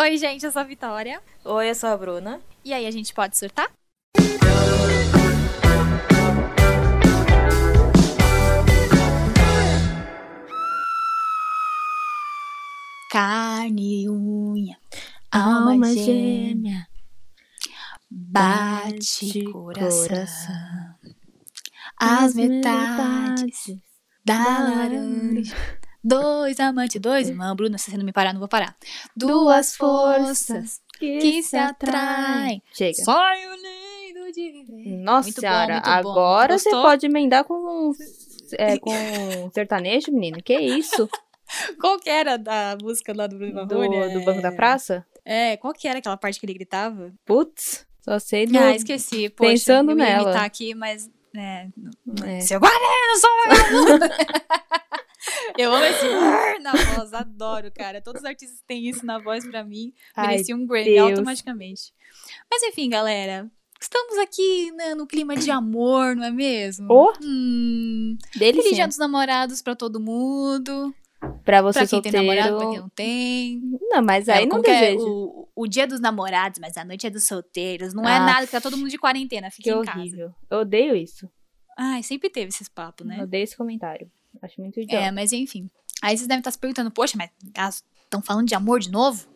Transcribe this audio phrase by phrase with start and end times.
[0.00, 1.20] Oi, gente, eu sou a Vitória.
[1.44, 2.40] Oi, eu sou a Bruna.
[2.64, 3.70] E aí, a gente pode surtar?
[13.10, 14.78] Carne e unha,
[15.30, 16.88] alma, Alma gêmea,
[18.10, 20.08] bate coração.
[20.08, 20.94] coração.
[21.98, 23.76] As metades
[24.24, 25.54] da laranja.
[26.02, 27.54] Dois amantes, dois irmãos.
[27.54, 28.74] Bruna, se você não me parar, não vou parar.
[29.16, 32.62] Duas forças que se atraem.
[32.72, 33.02] Chega.
[33.04, 34.96] Sonho lindo de viver.
[34.98, 35.90] Nossa Muito senhora, bom.
[35.90, 36.82] agora você Gostou?
[36.88, 37.92] pode emendar com,
[38.58, 40.40] é, com sertanejo, menina.
[40.40, 41.08] Que isso?
[41.80, 44.12] Qual que era da música lá do Bruno Do, Marrone?
[44.14, 45.04] do Banco da Praça?
[45.24, 47.12] É, qual que era aquela parte que ele gritava?
[47.26, 48.56] Putz, só sei do...
[48.58, 49.28] Ah, esqueci.
[49.28, 50.22] Poxa, pensando eu nela.
[50.30, 51.10] imitar aqui, mas...
[51.36, 51.66] É,
[52.24, 52.40] É.
[52.40, 53.98] Seu guardião, sou eu!
[55.58, 56.06] eu amo esse
[56.62, 58.00] na voz, adoro, cara.
[58.00, 59.92] Todos os artistas têm isso na voz pra mim.
[60.16, 61.10] Ai, Mereciam um Grammy Deus.
[61.10, 61.92] automaticamente.
[62.50, 63.50] Mas enfim, galera.
[63.80, 66.86] Estamos aqui né, no clima de amor, não é mesmo?
[66.90, 70.94] Oh, Hum, Feliz Dia dos Namorados pra todo mundo.
[71.44, 72.18] Pra você Pra quem solteiro...
[72.18, 73.60] tem namorado, pra quem não tem.
[73.90, 74.94] Não, mas aí É, não como que é?
[74.98, 77.94] O, o dia dos namorados, mas a noite é dos solteiros.
[77.94, 79.50] Não é Ah, nada, que tá todo mundo de quarentena.
[79.50, 79.98] Fica Que em casa.
[79.98, 80.34] horrível.
[80.50, 81.26] Eu odeio isso.
[81.78, 83.16] Ai, sempre teve esses papos, né?
[83.18, 84.10] Eu odeio esse comentário.
[84.42, 85.04] Acho muito idiota.
[85.04, 85.70] É, mas enfim.
[86.02, 89.26] Aí vocês devem estar se perguntando, poxa, mas estão falando de amor de novo?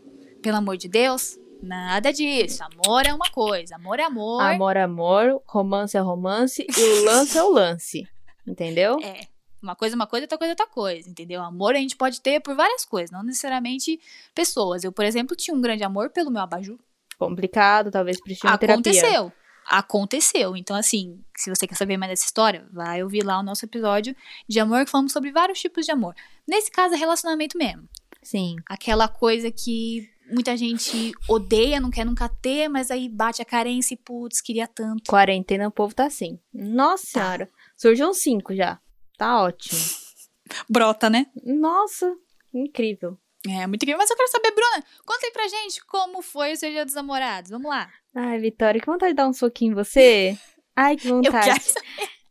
[0.42, 1.38] Pelo amor de Deus?
[1.62, 2.62] Nada disso.
[2.62, 3.76] Amor é uma coisa.
[3.76, 4.42] Amor é amor.
[4.42, 8.08] Amor, amor, romance é romance e o lance é o lance.
[8.46, 8.98] Entendeu?
[9.02, 9.20] É.
[9.62, 11.40] Uma coisa é uma coisa, outra coisa é outra coisa, entendeu?
[11.40, 13.98] Amor a gente pode ter por várias coisas, não necessariamente
[14.34, 14.84] pessoas.
[14.84, 16.78] Eu, por exemplo, tinha um grande amor pelo meu abajur.
[17.18, 18.74] Complicado, talvez precise terapia.
[18.74, 19.32] Aconteceu.
[19.66, 20.56] Aconteceu.
[20.56, 24.14] Então, assim, se você quer saber mais dessa história, vai ouvir lá o nosso episódio
[24.48, 26.14] de amor, que falamos sobre vários tipos de amor.
[26.46, 27.88] Nesse caso, é relacionamento mesmo.
[28.22, 28.56] Sim.
[28.66, 33.94] Aquela coisa que muita gente odeia, não quer nunca ter, mas aí bate a carência
[33.94, 35.10] e, putz, queria tanto.
[35.10, 36.38] Quarentena, o povo tá assim.
[36.52, 37.50] Nossa senhora.
[37.76, 38.80] Surgiu uns cinco já.
[39.16, 39.78] Tá ótimo.
[40.68, 41.26] Brota, né?
[41.44, 42.14] Nossa,
[42.52, 43.18] incrível.
[43.48, 43.98] É, muito incrível.
[43.98, 46.94] Mas eu quero saber, Bruna, conta aí pra gente como foi o seu dia dos
[46.94, 47.50] namorados.
[47.50, 47.90] Vamos lá.
[48.14, 50.36] Ai, Vitória, que vontade de dar um soquinho em você.
[50.76, 51.46] Ai, que Eu vontade.
[51.60, 51.86] quero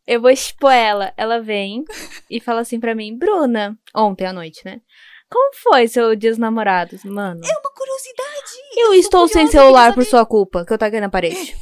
[0.08, 1.14] Eu vou expor ela.
[1.16, 1.84] Ela vem
[2.30, 4.82] e fala assim pra mim, Bruna, ontem à noite, né?
[5.30, 7.04] Como foi seu dia dos namorados?
[7.06, 8.52] Mano, É uma curiosidade.
[8.78, 10.10] eu estou sem celular por saber.
[10.10, 11.56] sua culpa, que eu taquei na parede.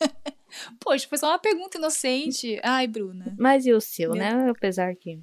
[0.80, 2.58] Poxa, foi só uma pergunta inocente.
[2.62, 3.34] Ai, Bruna.
[3.38, 4.50] Mas e o seu, Meu- né?
[4.50, 5.18] Apesar que...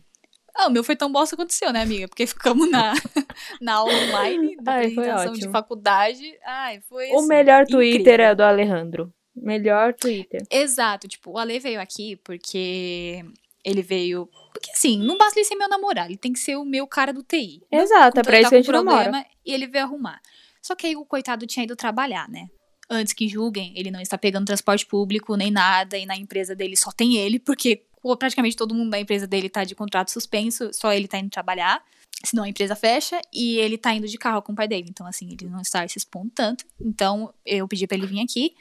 [0.58, 2.08] Ah, o meu foi tão bosta quanto o seu, né, amiga?
[2.08, 2.94] Porque ficamos na,
[3.62, 6.38] na aula online da Ai, apresentação de faculdade.
[6.44, 7.80] Ai, foi O assim, melhor incrível.
[7.80, 9.14] Twitter é do Alejandro.
[9.36, 10.42] Melhor Twitter.
[10.50, 13.24] Exato, tipo, o Ale veio aqui porque
[13.64, 14.28] ele veio.
[14.52, 17.14] Porque assim, não basta ele ser meu namorado, ele tem que ser o meu cara
[17.14, 17.62] do TI.
[17.72, 19.04] Exato, é pra isso que a gente tá com namora.
[19.04, 20.20] problema E ele veio arrumar.
[20.62, 22.48] Só que aí o coitado tinha ido trabalhar, né?
[22.90, 26.76] Antes que julguem, ele não está pegando transporte público nem nada, e na empresa dele
[26.76, 27.84] só tem ele, porque
[28.16, 31.84] praticamente todo mundo da empresa dele tá de contrato suspenso, só ele tá indo trabalhar,
[32.24, 34.88] senão a empresa fecha, e ele tá indo de carro com o pai dele.
[34.90, 36.66] Então, assim, ele não está se expondo tanto.
[36.80, 38.56] Então, eu pedi pra ele vir aqui.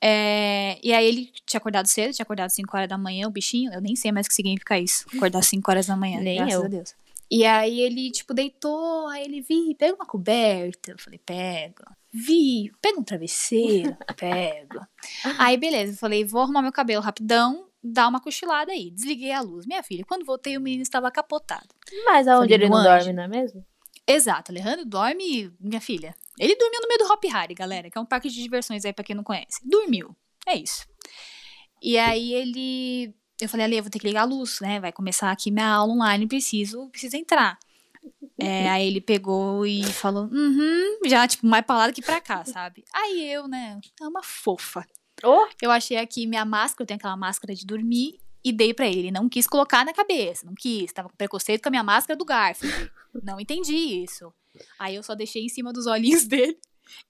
[0.00, 3.72] É, e aí ele tinha acordado cedo, tinha acordado 5 horas da manhã, o bichinho,
[3.72, 6.54] eu nem sei mais o que significa isso, acordar 5 horas da manhã, Nem graças
[6.54, 6.64] eu.
[6.64, 6.94] a Deus.
[7.30, 10.92] E aí ele, tipo, deitou, aí ele, vi, pega uma coberta.
[10.92, 11.84] Eu falei, pega.
[12.10, 14.80] Vi, pega um travesseiro, pego.
[15.38, 18.90] Aí, beleza, eu falei, vou arrumar meu cabelo rapidão, dar uma cochilada aí.
[18.90, 19.66] Desliguei a luz.
[19.66, 21.68] Minha filha, quando voltei, o menino estava capotado.
[22.04, 23.64] Mas aonde Falei, ele não dorme, não é mesmo?
[24.06, 26.14] Exato, Alejandro dorme, minha filha.
[26.38, 28.92] Ele dormiu no meio do Hop Harry, galera, que é um parque de diversões aí
[28.92, 29.60] pra quem não conhece.
[29.62, 30.16] Dormiu.
[30.46, 30.86] É isso.
[31.82, 33.14] E aí ele.
[33.40, 34.80] Eu falei, Ale, eu vou ter que ligar a luz, né?
[34.80, 37.58] Vai começar aqui minha aula online, preciso, preciso entrar.
[38.40, 42.20] É, aí ele pegou e falou, uhum, já, tipo, mais pra lá do que pra
[42.20, 42.84] cá, sabe?
[42.94, 44.86] Aí eu, né, é uma fofa.
[45.24, 48.86] Oh, Eu achei aqui minha máscara, eu tenho aquela máscara de dormir, e dei pra
[48.86, 49.00] ele.
[49.00, 50.92] Ele não quis colocar na cabeça, não quis.
[50.92, 52.90] Tava com preconceito com a minha máscara do Garfield.
[53.22, 54.32] não entendi isso.
[54.78, 56.56] Aí eu só deixei em cima dos olhinhos dele.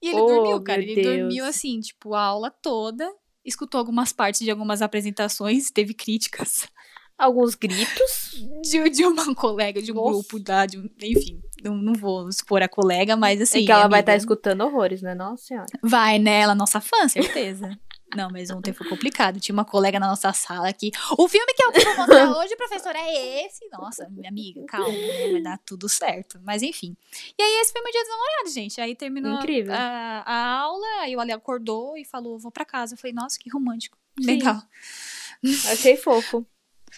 [0.01, 0.81] E ele Oh, dormiu, cara.
[0.81, 1.17] Ele Deus.
[1.19, 3.09] dormiu assim, tipo, a aula toda.
[3.45, 6.67] Escutou algumas partes de algumas apresentações, teve críticas
[7.17, 8.31] alguns gritos.
[8.63, 10.09] de, de uma colega de um Nossa.
[10.11, 13.63] grupo, da, de enfim, não, não vou expor a colega, mas assim.
[13.63, 15.15] é que ela vai estar amiga, escutando horrores, né?
[15.15, 15.67] Nossa senhora.
[15.81, 16.41] Vai, né?
[16.41, 17.79] Ela é nossa fã, certeza.
[18.15, 19.39] Não, mas ontem foi complicado.
[19.39, 20.91] Tinha uma colega na nossa sala que.
[21.17, 23.67] O filme que eu vou mostrar hoje, professor, é esse.
[23.71, 25.31] Nossa, minha amiga, calma, né?
[25.31, 26.39] vai dar tudo certo.
[26.43, 26.95] Mas enfim.
[27.37, 28.81] E aí, esse foi meu dia dos namorados, gente.
[28.81, 29.73] Aí terminou Incrível.
[29.73, 32.95] A, a aula, aí o Ale acordou e falou: vou pra casa.
[32.95, 33.97] Eu falei, nossa, que romântico.
[34.19, 34.25] Sim.
[34.25, 34.61] Legal.
[35.71, 36.45] Achei fofo.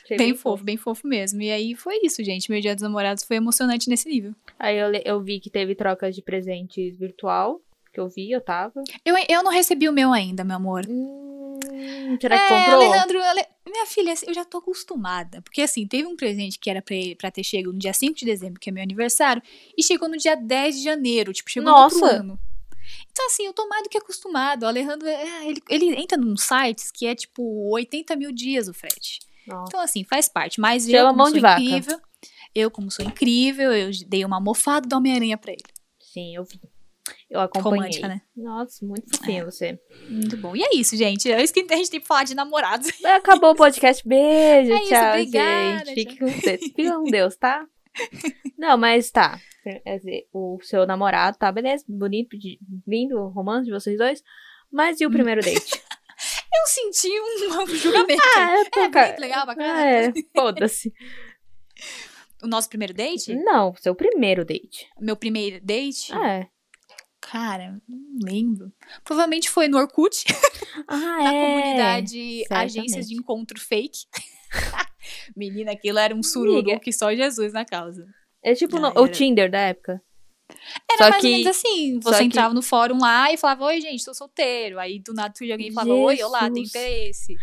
[0.03, 1.41] Achei Bem fofo, bem fofo mesmo.
[1.41, 2.49] E aí foi isso, gente.
[2.49, 4.33] Meu dia dos namorados foi emocionante nesse nível.
[4.57, 8.83] Aí eu, eu vi que teve trocas de presentes virtual, que eu vi, eu tava.
[9.05, 10.85] Eu, eu não recebi o meu ainda, meu amor.
[10.89, 11.59] Hum,
[12.19, 12.81] será que é, comprou?
[12.81, 15.41] Alejandro, Ale- minha filha, eu já tô acostumada.
[15.41, 18.15] Porque assim, teve um presente que era pra, ele, pra ter chegado no dia 5
[18.15, 19.41] de dezembro, que é meu aniversário,
[19.77, 21.33] e chegou no dia 10 de janeiro.
[21.33, 22.15] Tipo, chegou no outro Nossa!
[22.17, 22.39] ano.
[23.11, 24.63] Então, assim, eu tô mais do que acostumado.
[24.63, 27.41] O Alejandro, é, ele, ele entra num sites que é tipo
[27.71, 29.19] 80 mil dias o frete.
[29.47, 29.65] Nossa.
[29.69, 30.59] Então, assim, faz parte.
[30.59, 31.61] Mas Chama eu, como mão sou de vaca.
[31.61, 31.99] incrível,
[32.55, 35.63] eu, como sou incrível, eu dei uma mofada do Homem-Aranha pra ele.
[35.99, 36.59] Sim, eu vi.
[37.31, 37.77] Eu acompanhei.
[37.77, 38.21] Romântica, né?
[38.35, 39.79] Nossa, muito fofinho você.
[40.09, 40.53] Muito bom.
[40.53, 41.31] E é isso, gente.
[41.31, 42.89] É isso que a gente tem que falar de namorados.
[43.05, 44.05] Acabou o podcast.
[44.05, 45.93] Beijo, É isso, tchau, obrigada, gente.
[45.95, 46.41] Fique com Deus.
[46.61, 47.65] Fique com Deus, tá?
[48.57, 49.39] Não, mas tá.
[49.63, 52.35] Quer dizer, o seu namorado tá, beleza, bonito,
[52.85, 54.21] lindo o romance de vocês dois.
[54.69, 55.81] Mas e o primeiro date?
[56.53, 58.21] Eu senti um, um julgamento.
[58.37, 59.73] ah, eu tô é ca- bonito, legal, bacana.
[59.73, 60.93] Ah, é, foda-se.
[62.43, 63.33] O nosso primeiro date?
[63.35, 64.85] Não, seu primeiro date.
[64.99, 66.13] Meu primeiro date?
[66.13, 66.47] É.
[67.21, 68.71] Cara, não lembro.
[69.03, 70.25] Provavelmente foi no Orkut,
[70.87, 71.41] Ah, na é.
[71.41, 72.79] comunidade certamente.
[72.79, 73.99] Agências de Encontro Fake.
[75.35, 78.05] Menina, aquilo era um sururu que só Jesus na causa.
[78.43, 79.11] É tipo no- Ah, o era.
[79.13, 80.01] Tinder da época.
[80.89, 81.99] Era Só mais que- ou menos assim.
[82.01, 84.79] Você que- entrava no fórum lá e falava, oi, gente, tô solteiro.
[84.79, 86.69] Aí do nada surgia alguém e falava, oi, olá, tem Jesus.
[86.75, 87.35] interesse.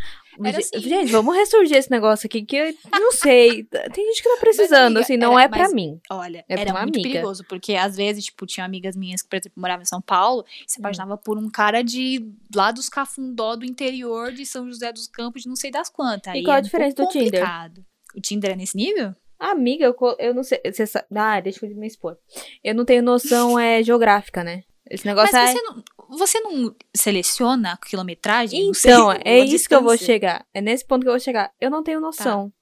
[0.46, 0.80] Assim.
[0.80, 3.64] Gente, vamos ressurgir esse negócio aqui que eu não sei.
[3.64, 6.00] Tem gente que tá precisando, amiga, assim, não era- é pra mas- mim.
[6.10, 7.08] Olha, É era muito amiga.
[7.10, 10.44] perigoso, porque às vezes, tipo, tinha amigas minhas que, por exemplo, moravam em São Paulo,
[10.66, 10.82] e se Hum.
[10.82, 12.24] apaixonava por um cara de
[12.54, 16.34] lá dos Cafundó do interior de São José dos Campos, de não sei das quantas.
[16.34, 17.40] E qual a é um diferença pouco do Tinder?
[17.40, 17.84] complicado.
[18.16, 19.14] O Tinder é nesse nível?
[19.38, 20.60] Amiga, eu, eu não sei.
[20.64, 22.16] Você sabe, ah, deixa eu me expor.
[22.64, 24.64] Eu não tenho noção é, geográfica, né?
[24.90, 25.52] Esse negócio Mas é.
[25.52, 28.60] você não, você não seleciona a quilometragem?
[28.68, 28.72] Então,
[29.12, 30.46] sei, é isso que eu vou chegar.
[30.54, 31.52] É nesse ponto que eu vou chegar.
[31.60, 31.84] Eu não Tá.
[31.86, 32.52] tenho noção.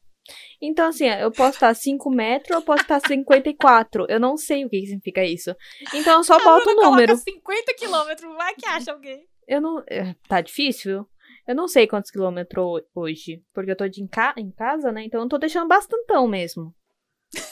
[0.60, 4.06] Então, assim, eu posso estar 5 metros ou eu posso estar 54.
[4.08, 5.54] Eu não sei o que significa isso.
[5.94, 7.16] Então, eu só boto o número.
[7.16, 9.24] 50 quilômetros, vai que acha alguém.
[9.46, 9.82] Eu não.
[9.88, 11.06] é, Tá difícil?
[11.46, 13.40] Eu não sei quantos quilômetros ho- hoje.
[13.54, 15.04] Porque eu tô de em, ca- em casa, né?
[15.04, 16.74] Então eu tô deixando bastantão mesmo.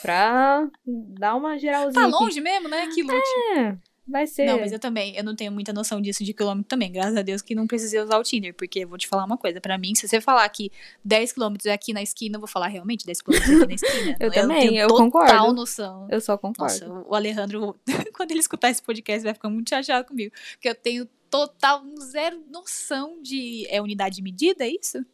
[0.01, 1.93] Pra dar uma geralzinha.
[1.93, 2.11] Tá aqui.
[2.23, 2.87] longe mesmo, né?
[2.93, 3.15] Que lute.
[3.57, 3.77] É,
[4.07, 4.45] vai ser.
[4.45, 6.91] Não, mas eu também, eu não tenho muita noção disso de quilômetro também.
[6.91, 9.37] Graças a Deus que não precisei usar o Tinder, porque eu vou te falar uma
[9.37, 9.59] coisa.
[9.59, 10.71] Pra mim, se você falar que
[11.03, 13.73] 10 quilômetros é aqui na esquina, eu vou falar realmente 10 quilômetros é aqui na
[13.73, 14.17] esquina.
[14.19, 15.53] Eu também, tenho eu total concordo.
[15.53, 16.07] noção.
[16.09, 16.87] Eu só concordo.
[16.87, 17.75] Nossa, o Alejandro,
[18.15, 20.33] quando ele escutar esse podcast, vai ficar muito chateado comigo.
[20.53, 23.65] Porque eu tenho total zero noção de.
[23.69, 25.05] É unidade de medida, é isso?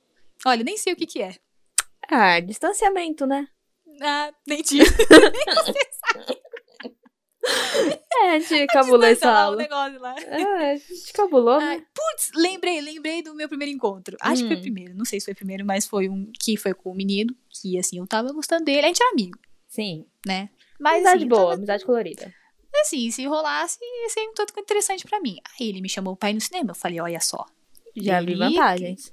[0.46, 1.36] Olha, nem sei o que que é.
[2.10, 3.48] Ah, distanciamento, né?
[4.02, 4.84] Ah, nem tinha.
[8.24, 9.58] É, a gente cabulou essa Lá, o aula.
[9.58, 10.16] negócio lá.
[10.20, 11.66] É, a gente cabulou, né?
[11.66, 14.16] Ai, putz, lembrei, lembrei do meu primeiro encontro.
[14.22, 14.62] Acho que foi o Hum.
[14.62, 17.34] primeiro, não sei se foi o primeiro, mas foi um que foi com o menino,
[17.50, 18.82] que assim, eu tava gostando dele.
[18.82, 20.06] A gente era amigo, Sim.
[20.28, 20.50] né?
[20.80, 22.34] Mas amizade assim, boa, tava- amizade colorida.
[22.82, 25.38] assim, se rolasse, ia ser um tanto interessante pra mim.
[25.60, 26.72] Aí ele me chamou pra ir no cinema.
[26.72, 27.44] Eu falei, olha só,
[27.96, 29.12] Já vi vantagens.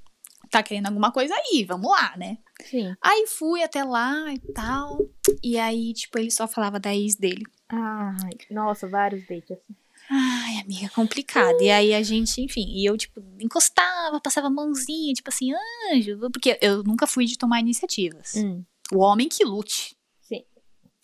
[0.51, 2.37] tá querendo alguma coisa aí, vamos lá, né?
[2.63, 2.95] Sim.
[3.01, 4.99] Aí fui até lá e tal.
[5.43, 7.43] E aí, tipo, ele só falava da ex dele.
[7.69, 9.75] Ai, nossa, vários dates assim.
[10.11, 11.61] Ai, amiga, complicado.
[11.61, 15.51] E aí a gente, enfim, e eu, tipo, encostava, passava a mãozinha, tipo assim,
[15.93, 18.33] anjo, porque eu nunca fui de tomar iniciativas.
[18.35, 19.95] Hum, O homem que lute.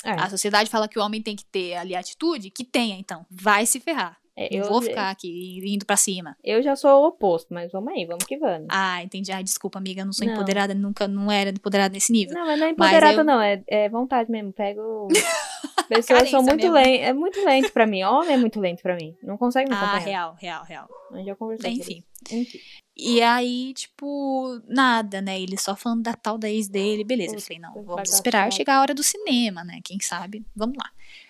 [0.03, 0.11] é.
[0.11, 3.25] A sociedade fala que o homem tem que ter ali atitude, que tenha, então.
[3.29, 4.17] Vai se ferrar.
[4.37, 6.35] É, Eu eu, vou ficar aqui indo pra cima.
[6.43, 8.67] eu já sou o oposto, mas vamos aí, vamos que vamos.
[8.69, 9.31] Ah, entendi.
[9.31, 10.33] Ah, desculpa, amiga, eu não sou Não.
[10.33, 12.33] empoderada, nunca não era empoderada nesse nível.
[12.35, 13.41] Não, mas não é empoderada, eu- não.
[13.41, 14.51] É, é vontade mesmo.
[14.51, 15.07] Pego.
[15.87, 17.01] Pessoas são muito lentas.
[17.07, 18.03] É muito lento pra mim.
[18.03, 19.15] Homem é muito lento pra mim.
[19.23, 20.05] Não consegue me Ah, acompanhar.
[20.05, 20.89] real, real, real.
[21.11, 22.03] A gente já conversou sobre Enfim.
[22.31, 22.59] Enfim.
[22.97, 25.39] E aí, tipo, nada, né?
[25.39, 27.35] Ele só falando da tal da ex dele, beleza.
[27.35, 29.79] Eu falei, não, vamos esperar chegar a hora do cinema, né?
[29.83, 30.43] Quem sabe?
[30.55, 30.89] Vamos lá.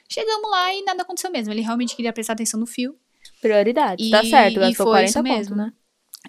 [0.10, 1.52] Chegamos lá e nada aconteceu mesmo.
[1.54, 2.96] Ele realmente queria prestar atenção no fio.
[3.42, 4.10] Prioridade.
[4.10, 5.56] Tá E- certo, e foi 40 isso pontos, mesmo.
[5.56, 5.74] né?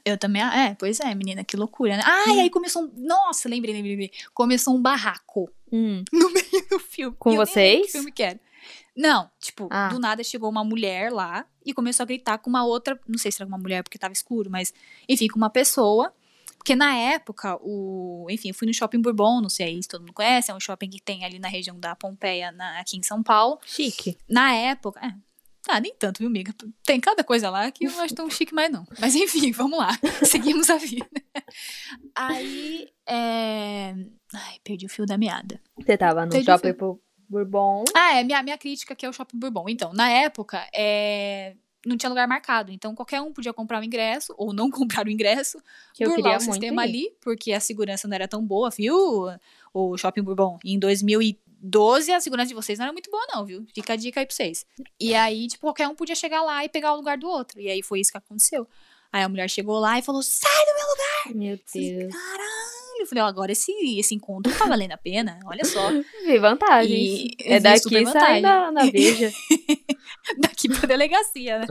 [0.05, 2.03] Eu também, é, pois é, menina, que loucura, né?
[2.05, 2.93] Ah, e aí começou um.
[2.97, 4.11] Nossa, lembrei, lembrei, lembrei.
[4.35, 6.05] Começou um barraco Hum.
[6.13, 7.17] no meio do filme.
[7.19, 7.87] Com vocês?
[7.87, 8.39] Que filme que era.
[8.97, 9.89] Não, tipo, Ah.
[9.89, 12.99] do nada chegou uma mulher lá e começou a gritar com uma outra.
[13.07, 14.73] Não sei se era uma mulher porque tava escuro, mas
[15.09, 16.13] enfim, com uma pessoa.
[16.67, 18.27] Porque na época, o.
[18.29, 20.91] Enfim, eu fui no shopping Bourbon, não sei se todo mundo conhece, é um shopping
[20.91, 23.61] que tem ali na região da Pompeia, na- aqui em São Paulo.
[23.65, 24.19] Chique.
[24.29, 24.99] Na época.
[25.01, 25.15] É,
[25.69, 26.53] ah, nem tanto, viu, amiga?
[26.83, 28.85] Tem cada coisa lá que eu não acho tão chique mais, não.
[28.99, 29.91] Mas enfim, vamos lá.
[30.27, 31.07] Seguimos a vida.
[32.17, 32.89] Aí.
[33.07, 33.95] É...
[34.35, 35.61] Ai, perdi o fio da meada.
[35.77, 36.75] Você tava no Entendi, shopping
[37.29, 37.85] Bourbon.
[37.95, 39.69] Ah, é minha, minha crítica que é o Shopping Bourbon.
[39.69, 41.55] Então, na época, é,
[41.85, 42.71] não tinha lugar marcado.
[42.73, 45.59] Então qualquer um podia comprar o ingresso ou não comprar o ingresso,
[45.95, 46.89] Que eu burlar o sistema ir.
[46.89, 48.95] ali, porque a segurança não era tão boa, viu?
[49.73, 53.67] O Shopping Bourbon, em 2012, a segurança de vocês não era muito boa, não, viu?
[53.75, 54.65] Fica a dica aí pra vocês.
[54.99, 57.61] E aí, tipo, qualquer um podia chegar lá e pegar o lugar do outro.
[57.61, 58.67] E aí foi isso que aconteceu.
[59.13, 61.35] Aí a mulher chegou lá e falou: sai do meu lugar!
[61.37, 62.15] Meu falei, Deus.
[63.01, 65.91] Eu falei, ó, agora esse, esse encontro tá valendo a pena, olha só.
[66.27, 66.91] Vi vantagens.
[66.93, 68.43] E é daqui sai vantagem.
[68.43, 69.33] na, na Veja.
[70.39, 71.67] daqui pra delegacia, né?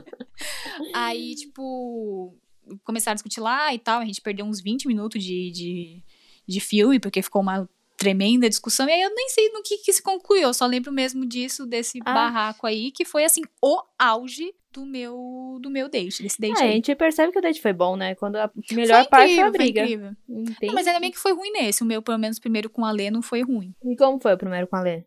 [0.94, 2.36] Aí, tipo,
[2.84, 4.00] começaram a discutir lá e tal.
[4.02, 6.04] A gente perdeu uns 20 minutos de, de,
[6.48, 7.68] de filme, porque ficou uma
[7.98, 8.88] tremenda discussão.
[8.88, 10.44] E aí eu nem sei no que, que se concluiu.
[10.44, 12.14] Eu só lembro mesmo disso, desse Ah.
[12.14, 16.66] barraco aí, que foi assim, o auge do meu, do meu date, desse date Ah,
[16.66, 18.14] a gente percebe que o date foi bom, né?
[18.16, 19.84] Quando a melhor parte foi a briga.
[19.84, 20.12] incrível.
[20.30, 20.68] Entendi.
[20.68, 21.82] Não, mas ainda bem que foi ruim nesse.
[21.82, 23.74] O meu, pelo menos, primeiro com a Lê, não foi ruim.
[23.86, 25.04] E como foi o primeiro com a Lê?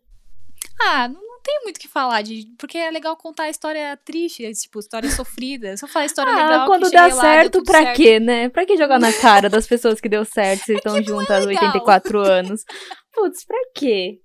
[0.81, 3.97] Ah, não, não tem muito o que falar, de, porque é legal contar a história
[4.03, 5.75] triste, tipo, história sofrida.
[5.81, 7.95] Eu falar história Ah, legal, quando dá lá, certo, pra certo.
[7.97, 8.49] quê, né?
[8.49, 11.45] Pra que jogar na cara das pessoas que deu certo se estão não é juntas
[11.45, 11.63] legal.
[11.65, 12.63] 84 anos?
[13.13, 14.19] Putz, pra quê?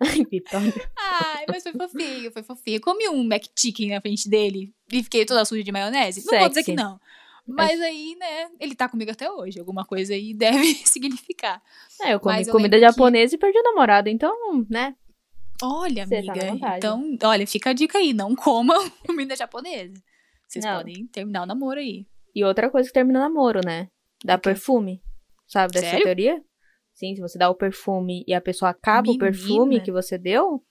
[0.00, 0.90] Ai, Vitória.
[0.96, 2.80] Ai, mas foi fofinho, foi fofinho.
[2.80, 6.24] Comi um McChicken na frente dele e fiquei toda suja de maionese.
[6.26, 6.76] Não vou dizer Sexy.
[6.76, 6.98] que não.
[7.46, 9.58] Mas aí, né, ele tá comigo até hoje.
[9.58, 11.60] Alguma coisa aí deve significar.
[12.00, 14.32] É, eu comi Mas eu comida que- japonesa e perdi o namorado, então,
[14.70, 14.94] né?
[15.62, 16.46] Olha, Você tá amiga.
[16.52, 16.76] vantagem.
[16.78, 18.14] então, olha, fica a dica aí.
[18.14, 19.92] Não comam comida japonesa.
[20.48, 20.76] Vocês Não.
[20.78, 22.06] podem terminar o namoro aí.
[22.34, 23.88] E outra coisa que termina namoro, né?
[24.24, 25.02] Dá perfume.
[25.46, 26.04] Sabe dessa Sério?
[26.04, 26.42] teoria?
[27.00, 29.24] Sim, se você dá o perfume e a pessoa acaba o Menina.
[29.24, 30.62] perfume que você deu,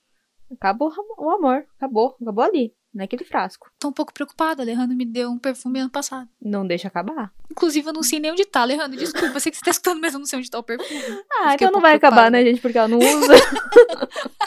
[0.52, 1.66] acaba o, o amor.
[1.76, 2.16] Acabou.
[2.22, 2.72] Acabou ali.
[2.94, 3.72] Naquele frasco.
[3.80, 4.62] Tô um pouco preocupada.
[4.62, 6.30] Alejandro me deu um perfume ano passado.
[6.40, 7.34] Não deixa acabar.
[7.50, 8.96] Inclusive, eu não sei nem onde tá, Alejandro.
[8.96, 11.02] Desculpa, eu sei que você tá escutando, mas eu não sei onde tá o perfume.
[11.42, 12.30] Ah, então não vai acabar, preocupada.
[12.30, 12.62] né, gente?
[12.62, 13.34] Porque ela não usa.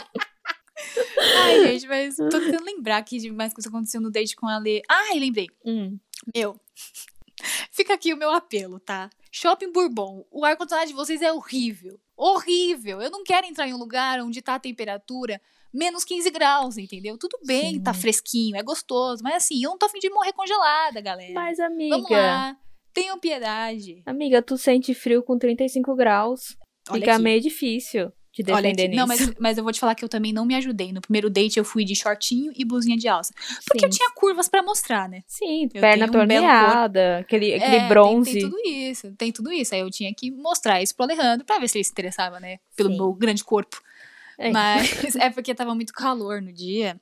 [1.45, 4.47] Ai, gente, mas tô tentando lembrar aqui de mais coisa que aconteceu no date com
[4.47, 4.81] a Lê.
[4.89, 5.47] Ai, lembrei.
[5.65, 5.97] Hum.
[6.33, 6.55] Meu,
[7.71, 9.09] fica aqui o meu apelo, tá?
[9.31, 11.99] Shopping Bourbon, o ar-condicionado de vocês é horrível.
[12.15, 13.01] Horrível.
[13.01, 15.41] Eu não quero entrar em um lugar onde tá a temperatura
[15.73, 17.17] menos 15 graus, entendeu?
[17.17, 17.83] Tudo bem, Sim.
[17.83, 19.23] tá fresquinho, é gostoso.
[19.23, 21.33] Mas assim, eu não tô a fim de morrer congelada, galera.
[21.33, 22.15] Mas, Vamos amiga.
[22.15, 22.57] lá.
[22.93, 24.03] Tenham piedade.
[24.05, 26.55] Amiga, tu sente frio com 35 graus.
[26.89, 27.23] Olha Fica aqui.
[27.23, 28.89] meio difícil de Olha defender aqui.
[28.89, 28.99] nisso.
[28.99, 30.91] Não, mas, mas eu vou te falar que eu também não me ajudei.
[30.91, 33.33] No primeiro date eu fui de shortinho e blusinha de alça.
[33.67, 33.85] Porque Sim.
[33.85, 35.21] eu tinha curvas pra mostrar, né?
[35.27, 38.31] Sim, Eu perna tenho um torneada, aquele, aquele É, tem- bronze.
[38.31, 39.75] Tem, tudo isso, tem tudo isso.
[39.75, 42.57] Aí eu tinha que mostrar isso pro Alejandro pra ver se ele se interessava, né?
[42.75, 42.97] Pelo Sim.
[42.97, 43.79] meu grande corpo.
[44.39, 44.51] É.
[44.51, 46.99] Mas é porque tava muito calor no dia.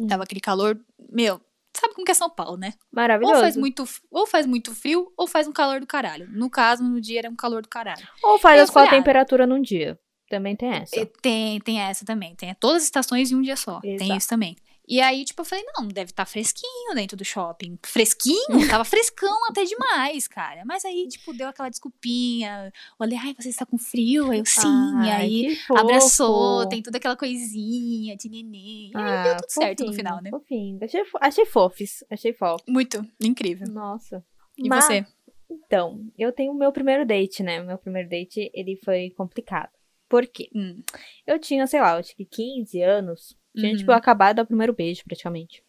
[0.00, 0.06] Hum.
[0.06, 0.80] Tava aquele calor,
[1.12, 1.38] meu,
[1.76, 2.72] sabe como que é São Paulo, né?
[2.90, 3.34] Maravilhoso.
[3.34, 6.26] Ou faz, muito, ou faz muito frio, ou faz um calor do caralho.
[6.30, 8.06] No caso, no dia era um calor do caralho.
[8.22, 9.98] Ou faz as quatro falei, ah, temperaturas num dia.
[10.32, 10.98] Também tem essa.
[10.98, 12.34] E Tem, tem essa também.
[12.34, 13.80] Tem todas as estações em um dia só.
[13.80, 14.16] Tem Exato.
[14.16, 14.56] isso também.
[14.88, 17.78] E aí, tipo, eu falei, não, deve estar fresquinho dentro do shopping.
[17.84, 18.40] Fresquinho?
[18.70, 20.62] Tava frescão até demais, cara.
[20.64, 22.72] Mas aí, tipo, deu aquela desculpinha.
[22.98, 24.30] Olhei, ai, você está com frio?
[24.30, 24.66] Aí eu, sim.
[24.96, 28.90] Ai, aí, abraçou, tem toda aquela coisinha de neném.
[28.94, 30.30] E aí deu Ah, tudo certo no fofinho, final, né?
[30.30, 30.78] Fofinho.
[30.82, 32.04] Achei, achei fofos.
[32.10, 32.64] Achei fofo.
[32.66, 33.68] Muito incrível.
[33.68, 34.24] Nossa.
[34.56, 35.06] E Mas, você?
[35.50, 37.62] Então, eu tenho o meu primeiro date, né?
[37.62, 39.70] Meu primeiro date, ele foi complicado.
[40.12, 40.50] Por quê?
[40.54, 40.82] Hum.
[41.26, 43.34] Eu tinha, sei lá, eu acho que 15 anos.
[43.56, 43.78] Tinha, Uhum.
[43.78, 45.64] tipo, acabado o primeiro beijo, praticamente.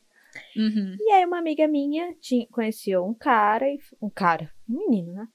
[0.57, 0.97] Uhum.
[0.99, 5.27] E aí, uma amiga minha tinha, conheceu um cara, e, um cara, um menino, né?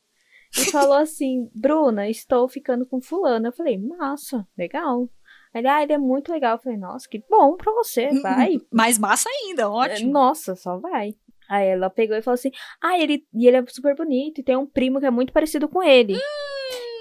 [0.58, 3.46] E falou assim: Bruna, estou ficando com fulano.
[3.46, 5.08] Eu falei: Massa, legal.
[5.54, 6.56] Ele, ah, ele é muito legal.
[6.56, 8.60] Eu falei: Nossa, que bom pra você, vai.
[8.70, 10.12] Mais massa ainda, ótimo.
[10.12, 11.14] Nossa, só vai.
[11.48, 14.54] Aí ela pegou e falou assim: Ah, ele, e ele é super bonito e tem
[14.56, 16.14] um primo que é muito parecido com ele.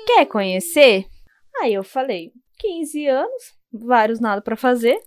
[0.05, 1.05] Quer conhecer?
[1.61, 4.97] Aí eu falei: 15 anos, vários nada pra fazer.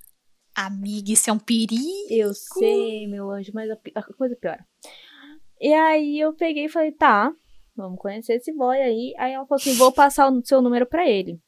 [0.55, 1.83] Amiga, isso é um perigo.
[2.11, 4.65] Eu sei, meu anjo, mas a, a coisa piora.
[5.61, 7.33] E aí eu peguei e falei, tá,
[7.77, 9.15] vamos conhecer esse boy aí.
[9.19, 11.41] Aí ela falou assim, vou passar o seu número pra ele.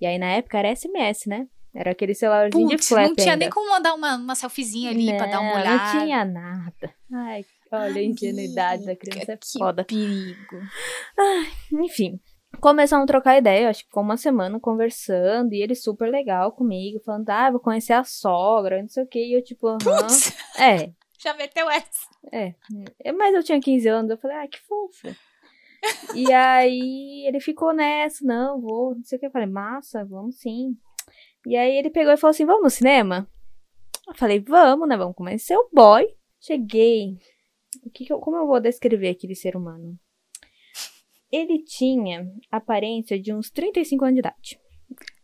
[0.00, 1.46] E aí na época era SMS, né?
[1.74, 3.44] Era aquele celularzinho de Putz, flap não tinha ainda.
[3.44, 5.94] nem como mandar uma, uma selfiezinha ali pra dar uma olhada.
[5.94, 6.94] Não tinha nada.
[7.12, 9.84] Ai, olha a ingenuidade da criança, é que foda.
[9.84, 10.56] perigo.
[11.84, 12.18] Enfim,
[12.60, 17.00] começamos a trocar ideia, acho que ficou uma semana conversando, e ele super legal comigo,
[17.04, 20.32] falando, ah, vou conhecer a sogra, não sei o que, e eu tipo, aham, Putz,
[20.58, 22.06] é, já meteu essa.
[22.32, 22.54] É,
[23.04, 25.08] é, mas eu tinha 15 anos, eu falei, ah, que fofo.
[26.14, 29.26] e aí ele ficou nessa, não, vou, não sei o que.
[29.26, 30.76] Eu falei, massa, vamos sim.
[31.46, 33.28] E aí ele pegou e falou assim, vamos no cinema?
[34.08, 36.06] Eu falei, vamos, né, vamos conhecer o boy.
[36.40, 37.16] Cheguei,
[37.84, 39.98] o que que eu- como eu vou descrever aquele ser humano?
[41.32, 44.58] Ele tinha aparência de uns 35 anos de idade.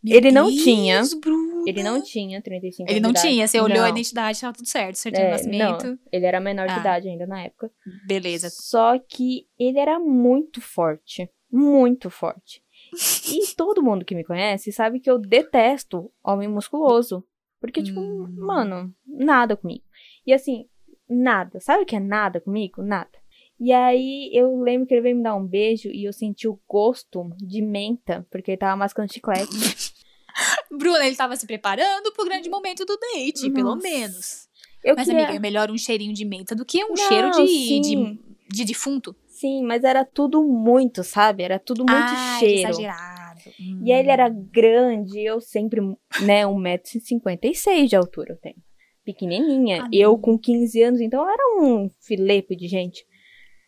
[0.03, 1.01] Meu Ele não Deus, tinha.
[1.21, 1.63] Bruna.
[1.65, 3.33] Ele não tinha 35 Ele anos não de idade.
[3.33, 3.87] tinha, você olhou a Não.
[3.89, 5.99] identidade, tava tudo certo, certidão É, de nascimento.
[6.11, 6.79] Ele era menor de Ah.
[6.79, 7.71] idade ainda na época.
[8.05, 8.49] Beleza.
[8.49, 11.29] Só que ele era muito forte.
[11.49, 12.61] Muito forte.
[12.91, 12.93] E
[13.55, 17.23] todo mundo que me conhece sabe que eu detesto homem musculoso.
[17.61, 18.27] Porque, tipo, Hum.
[18.39, 19.85] mano, nada comigo.
[20.27, 20.65] E assim,
[21.07, 21.61] nada.
[21.61, 22.81] Sabe o que é nada comigo?
[22.83, 23.22] Nada.
[23.63, 26.59] E aí eu lembro que ele veio me dar um beijo e eu senti o
[26.67, 29.47] gosto de menta, porque ele tava mascando chiclete.
[30.69, 33.87] Bruna, ele tava se preparando pro grande momento do date, pelo Nossa.
[33.87, 34.49] menos.
[34.83, 35.23] Eu Mas, queria...
[35.23, 38.65] amiga, é melhor um cheirinho de menta do que um Não, cheiro de, de, de
[38.65, 39.15] defunto.
[39.27, 41.43] Sim, mas era tudo muito, sabe?
[41.43, 42.69] Era tudo muito ah, cheiro.
[42.69, 43.39] exagerado.
[43.81, 44.47] E aí ele era Hum.
[44.51, 45.79] grande, eu sempre,
[46.21, 48.57] né, 1,56m de altura eu tenho.
[49.05, 49.83] Pequenininha.
[49.83, 53.05] Ah, eu com 15 anos, então eu era um filepe de gente.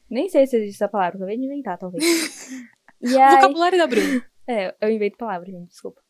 [0.10, 2.04] Nem sei se existe essa palavra, acabei de inventar, talvez.
[3.02, 4.26] E aí, Vocabulário da Bruna.
[4.48, 6.02] é, eu invento palavras, gente, desculpa.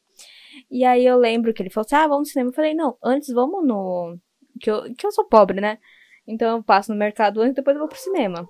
[0.72, 2.50] E aí eu lembro que ele falou assim, ah, vamos no cinema.
[2.52, 4.18] Eu falei, não, antes vamos no...
[4.62, 5.78] Que eu, que eu sou pobre, né?
[6.28, 8.48] Então eu passo no mercado antes, depois eu vou pro cinema.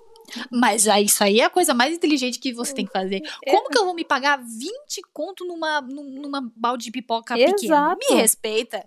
[0.52, 3.20] Mas aí, isso aí é a coisa mais inteligente que você tem que fazer.
[3.50, 7.56] Como que eu vou me pagar 20 conto numa, num- numa balde de pipoca pequena?
[7.56, 8.06] Exato.
[8.10, 8.86] Me respeita.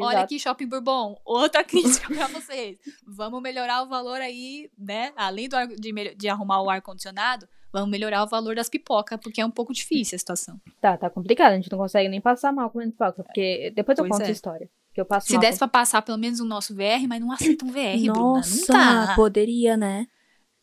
[0.00, 0.24] Olha Exato.
[0.24, 1.20] aqui, Shopping Bourbon.
[1.24, 2.78] Outra crítica pra vocês.
[3.06, 5.12] Vamos melhorar o valor aí, né?
[5.16, 9.40] Além do ar- de, de arrumar o ar-condicionado, vamos melhorar o valor das pipocas, porque
[9.40, 10.60] é um pouco difícil a situação.
[10.80, 14.04] Tá, tá complicado, a gente não consegue nem passar mal comendo pipoca, porque depois eu
[14.04, 14.24] Pois conto é.
[14.24, 14.70] essa história.
[14.94, 17.64] Que eu passo Se desse pra passar pelo menos o nosso VR, mas não aceita
[17.64, 18.12] um VR, Bruna.
[18.12, 19.12] Não Nossa, tá.
[19.16, 20.06] poderia, né?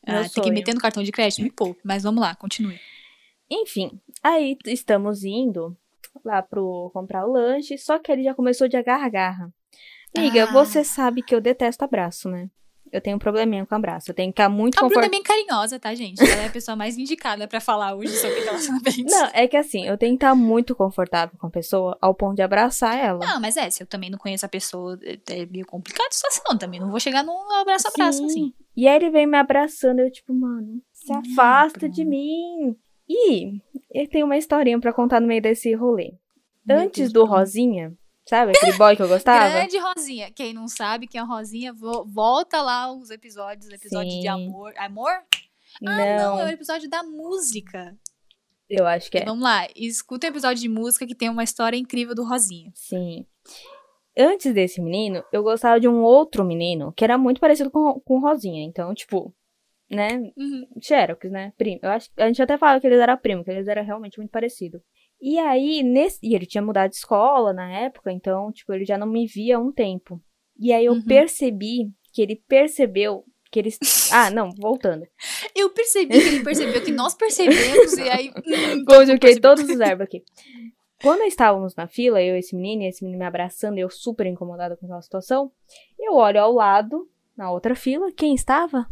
[0.05, 1.79] Ah, tem que meter no cartão de crédito, me poupe.
[1.83, 2.79] Mas vamos lá, continue.
[3.51, 5.75] Enfim, aí estamos indo
[6.25, 9.49] lá pro comprar o lanche, só que ele já começou de agarra-garra.
[10.15, 10.51] Amiga, Ah.
[10.51, 12.49] você sabe que eu detesto abraço, né?
[12.91, 14.09] Eu tenho um probleminha com abraço.
[14.09, 15.11] Eu tenho que ficar muito A Bruna é confortável.
[15.11, 16.19] bem carinhosa, tá, gente?
[16.23, 19.05] Ela é a pessoa mais indicada pra falar hoje sobre relacionamentos.
[19.05, 22.35] Não, é que assim, eu tenho que estar muito confortável com a pessoa ao ponto
[22.35, 23.19] de abraçar ela.
[23.23, 26.11] Não, mas é, se eu também não conheço a pessoa, é é meio complicada a
[26.11, 26.79] situação também.
[26.79, 28.25] Não vou chegar num abraço-abraço, Sim.
[28.25, 28.53] assim.
[28.75, 32.75] E aí ele vem me abraçando, eu tipo, mano, se afasta de mim.
[33.07, 36.13] E eu tenho uma historinha pra contar no meio desse rolê.
[36.65, 37.25] Meu Antes Deus, do.
[37.25, 37.93] Rosinha,
[38.27, 39.49] sabe aquele boy que eu gostava?
[39.49, 40.31] Grande Rosinha.
[40.31, 44.27] Quem não sabe quem é a Rosinha, vo- volta lá os episódios, episódio de Sim.
[44.27, 44.73] amor.
[44.77, 45.11] Amor?
[45.85, 47.95] Ah, não, não, é o episódio da música.
[48.69, 49.25] eu acho que é.
[49.25, 52.71] Vamos lá, escuta o episódio de música que tem uma história incrível do Rosinha.
[52.75, 53.25] Sim.
[54.17, 58.15] Antes desse menino, eu gostava de um outro menino que era muito parecido com, com
[58.17, 58.63] o Rosinha.
[58.65, 59.33] Então, tipo,
[59.89, 60.17] né?
[60.37, 60.67] Uhum.
[60.81, 61.53] Xerox, né?
[61.57, 61.79] Primo.
[61.81, 64.31] Eu acho, a gente até fala que eles eram primo, que eles eram realmente muito
[64.31, 64.81] parecidos.
[65.21, 66.19] E aí, nesse.
[66.23, 69.57] E ele tinha mudado de escola na época, então, tipo, ele já não me via
[69.57, 70.21] há um tempo.
[70.57, 71.03] E aí eu Uhum.
[71.03, 73.77] percebi que ele percebeu que eles.
[74.11, 75.05] Ah, não, voltando.
[75.55, 78.31] Eu percebi que ele percebeu que nós percebemos, e aí.
[78.35, 80.23] hum, Conjuguei todos os verbos aqui.
[81.01, 83.89] Quando estávamos na fila, eu e esse menino, e esse menino me abraçando, e eu
[83.89, 85.51] super incomodada com aquela situação,
[85.97, 88.85] eu olho ao lado, na outra fila, quem estava?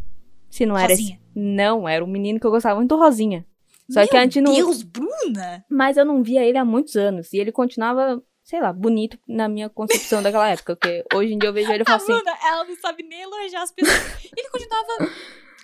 [0.49, 1.01] Se não era esse.
[1.01, 1.21] Rosinha.
[1.35, 3.45] Não, era o menino que eu gostava muito do Rosinha.
[3.89, 4.53] Só Meu que a gente não.
[4.53, 5.65] Deus, Bruna!
[5.69, 7.31] Mas eu não via ele há muitos anos.
[7.31, 10.75] E ele continuava, sei lá, bonito na minha concepção daquela época.
[10.75, 12.13] Porque hoje em dia eu vejo ele e A falo assim.
[12.13, 14.25] Bruna, ela não sabe nem elogiar as pessoas.
[14.35, 15.11] Ele continuava.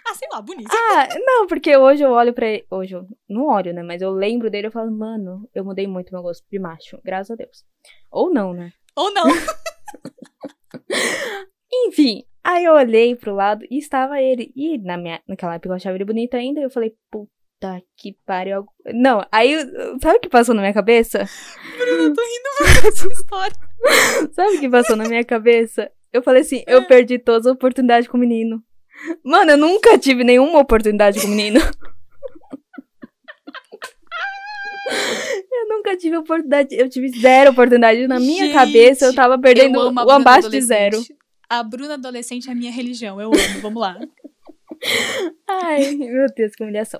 [0.05, 0.69] Ah, sei lá, bonito.
[0.69, 2.65] Ah, não, porque hoje eu olho pra ele.
[2.69, 3.83] Hoje eu não olho, né?
[3.83, 6.99] Mas eu lembro dele e eu falo, mano, eu mudei muito meu gosto de macho.
[7.03, 7.63] Graças a Deus.
[8.11, 8.71] Ou não, né?
[8.95, 9.25] Ou não.
[11.87, 14.51] Enfim, aí eu olhei pro lado e estava ele.
[14.55, 16.59] E na minha, naquela época eu achava ele bonito ainda.
[16.59, 18.65] E eu falei, puta que pariu.
[18.93, 19.55] Não, aí,
[20.01, 21.27] sabe o que passou na minha cabeça?
[21.79, 23.55] Eu tô rindo muito dessa história.
[24.31, 25.91] Sabe o que passou na minha cabeça?
[26.11, 28.63] Eu falei assim, eu perdi todas as oportunidades com o menino.
[29.23, 31.59] Mano, eu nunca tive nenhuma oportunidade com o menino.
[35.51, 38.05] Eu nunca tive oportunidade, eu tive zero oportunidade.
[38.05, 41.01] Na minha Gente, cabeça, eu tava perdendo Eu o abaixo de zero.
[41.53, 43.21] A Bruna adolescente é a minha religião.
[43.21, 43.61] Eu amo.
[43.61, 43.99] Vamos lá.
[45.47, 46.99] Ai, meu Deus, que humilhação.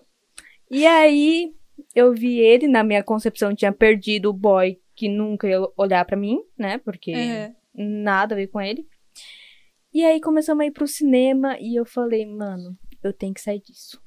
[0.69, 1.51] E aí,
[1.95, 6.15] eu vi ele, na minha concepção, tinha perdido o boy que nunca ia olhar pra
[6.15, 6.77] mim, né?
[6.77, 7.51] Porque É.
[7.73, 8.87] nada a ver com ele.
[9.91, 13.59] E aí começamos a ir pro cinema e eu falei, mano, eu tenho que sair
[13.59, 13.99] disso.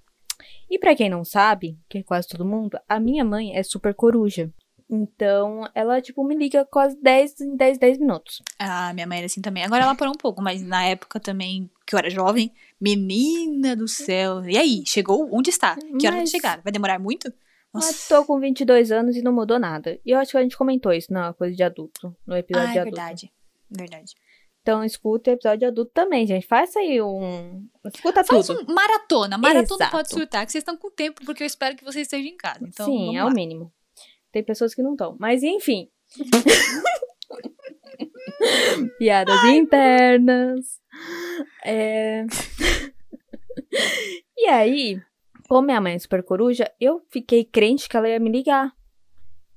[0.70, 3.94] E pra quem não sabe, que é quase todo mundo, a minha mãe é super
[3.94, 4.52] coruja.
[4.88, 8.40] Então, ela, tipo, me liga quase 10 em 10, 10 minutos.
[8.59, 9.64] Ah, minha mãe era assim também.
[9.64, 13.88] Agora ela parou um pouco, mas na época também, que eu era jovem, menina do
[13.88, 14.44] céu.
[14.49, 15.29] E aí, chegou?
[15.33, 15.77] Onde está?
[15.77, 16.61] Que hora vai Mas- chegar?
[16.62, 17.33] Vai demorar muito?
[17.75, 18.14] Mas Nossa.
[18.16, 19.99] tô com 22 anos e não mudou nada.
[20.07, 22.72] E eu acho que a gente comentou isso na coisa de adulto, no episódio Ah,
[22.72, 22.96] de é adulto.
[22.96, 23.33] verdade.
[23.70, 24.14] Verdade.
[24.62, 26.46] Então, escuta o episódio de adulto também, gente.
[26.46, 27.66] Faça aí um...
[27.92, 28.64] Escuta Faz tudo.
[28.68, 29.37] um maratona.
[29.38, 29.90] Maratona Exato.
[29.92, 32.61] pode surtar, que vocês estão com tempo, porque eu espero que vocês estejam em casa.
[32.66, 33.31] Então, Sim, é lá.
[33.31, 33.72] o mínimo.
[34.37, 35.16] Tem pessoas que não estão.
[35.18, 35.88] Mas enfim.
[38.99, 40.79] Piadas Ai, internas.
[41.64, 42.27] É...
[44.37, 45.01] e aí,
[45.49, 48.75] como minha mãe é super coruja, eu fiquei crente que ela ia me ligar.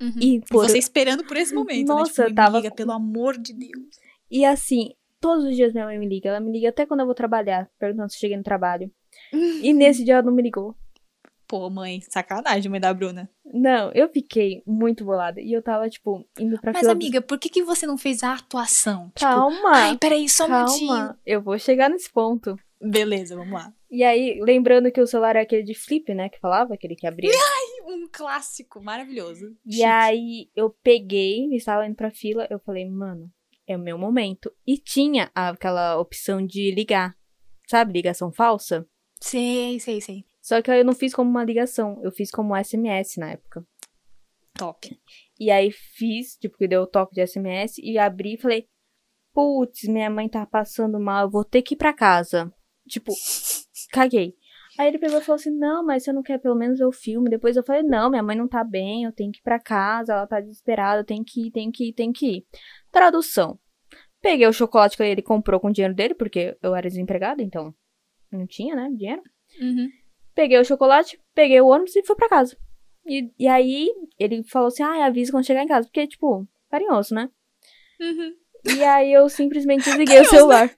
[0.01, 0.13] Uhum.
[0.17, 0.65] E por...
[0.65, 2.27] você esperando por esse momento, Nossa, né?
[2.29, 2.59] Tipo, tava...
[2.59, 3.99] Liga, pelo amor de Deus.
[4.31, 6.29] E assim, todos os dias minha mãe me liga.
[6.29, 8.89] Ela me liga até quando eu vou trabalhar, perguntando se cheguei no trabalho.
[9.33, 10.73] e nesse dia ela não me ligou.
[11.49, 13.27] Pô, mãe, sacanagem, mãe da Bruna.
[13.43, 15.41] Não, eu fiquei muito bolada.
[15.41, 18.33] E eu tava, tipo, indo pra Mas, amiga, por que, que você não fez a
[18.35, 19.05] atuação?
[19.15, 19.55] Tipo, calma.
[19.55, 20.65] Tipo, Ai, peraí, só um calma.
[20.67, 21.15] minutinho.
[21.25, 22.55] Eu vou chegar nesse ponto.
[22.79, 23.73] Beleza, vamos lá.
[23.89, 26.29] E aí, lembrando que o celular é aquele de flip, né?
[26.29, 27.31] Que falava, aquele que abria.
[27.33, 29.57] Ai, um clássico, maravilhoso.
[29.65, 29.83] E Chique.
[29.83, 33.27] aí, eu peguei, estava indo pra fila, eu falei, mano,
[33.67, 34.53] é o meu momento.
[34.67, 37.15] E tinha aquela opção de ligar.
[37.67, 38.87] Sabe, ligação falsa?
[39.19, 40.28] Sei, sei, sei.
[40.49, 43.63] Só que eu não fiz como uma ligação, eu fiz como SMS na época.
[44.55, 44.99] Top.
[45.39, 48.67] E aí fiz, tipo, que deu o toque de SMS e abri e falei:
[49.31, 52.51] Putz, minha mãe tá passando mal, eu vou ter que ir pra casa.
[52.87, 53.13] Tipo,
[53.93, 54.33] caguei.
[54.79, 56.91] Aí ele pegou e falou assim: Não, mas você não quer pelo menos ver o
[56.91, 57.29] filme?
[57.29, 60.13] Depois eu falei: Não, minha mãe não tá bem, eu tenho que ir pra casa,
[60.13, 62.47] ela tá desesperada, eu tenho que ir, tenho que ir, tenho que ir.
[62.91, 63.59] Tradução.
[64.19, 67.71] Peguei o chocolate que ele comprou com o dinheiro dele, porque eu era desempregada, então
[68.31, 69.21] não tinha, né, dinheiro.
[69.61, 69.89] Uhum.
[70.35, 72.57] Peguei o chocolate, peguei o ônibus e fui pra casa.
[73.05, 75.87] E, e aí ele falou assim: ah, avisa quando chegar em casa.
[75.87, 77.29] Porque, tipo, carinhoso, né?
[77.99, 78.33] Uhum.
[78.77, 80.69] E aí eu simplesmente desliguei o celular.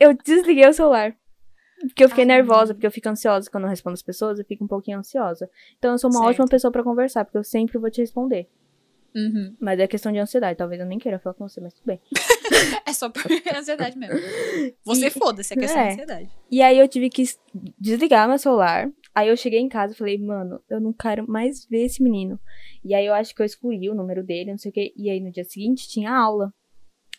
[0.00, 1.16] Eu desliguei o celular.
[1.80, 4.64] Porque eu fiquei nervosa, porque eu fico ansiosa quando eu respondo as pessoas, eu fico
[4.64, 5.50] um pouquinho ansiosa.
[5.78, 6.30] Então eu sou uma certo.
[6.30, 8.48] ótima pessoa para conversar, porque eu sempre vou te responder.
[9.14, 9.54] Uhum.
[9.60, 10.58] Mas é questão de ansiedade.
[10.58, 12.00] Talvez eu nem queira falar com você, mas tudo bem.
[12.86, 13.22] é só por
[13.56, 14.18] ansiedade mesmo.
[14.84, 15.86] Você foda-se, é questão é.
[15.86, 16.30] de ansiedade.
[16.50, 17.24] E aí eu tive que
[17.78, 18.90] desligar meu celular.
[19.14, 22.40] Aí eu cheguei em casa e falei, mano, eu não quero mais ver esse menino.
[22.84, 24.92] E aí eu acho que eu excluí o número dele, não sei o quê.
[24.96, 26.52] E aí no dia seguinte tinha aula.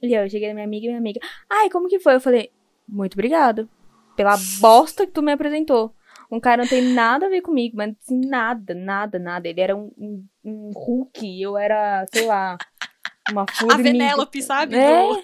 [0.02, 2.16] E aí eu cheguei na minha amiga e minha amiga, ai, como que foi?
[2.16, 2.52] Eu falei,
[2.88, 3.70] muito obrigado
[4.16, 5.94] pela bosta que tu me apresentou.
[6.32, 9.48] Um cara não tem nada a ver comigo, mas assim, nada, nada, nada.
[9.48, 12.58] Ele era um, um, um Hulk, eu era, sei lá,
[13.32, 13.74] uma formiga.
[13.80, 14.76] A Venelope, sabe?
[14.76, 15.08] É.
[15.08, 15.24] Do,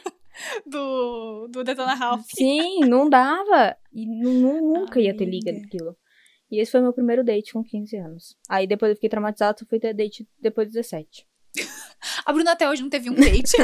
[0.65, 2.25] do, do Detona Ralph.
[2.33, 3.77] Sim, não dava.
[3.93, 5.95] E nunca ia ter liga daquilo.
[6.49, 8.35] E esse foi meu primeiro date com 15 anos.
[8.49, 11.25] Aí depois eu fiquei traumatizada, só fui ter date depois de 17.
[12.25, 13.55] A Bruna até hoje não teve um date.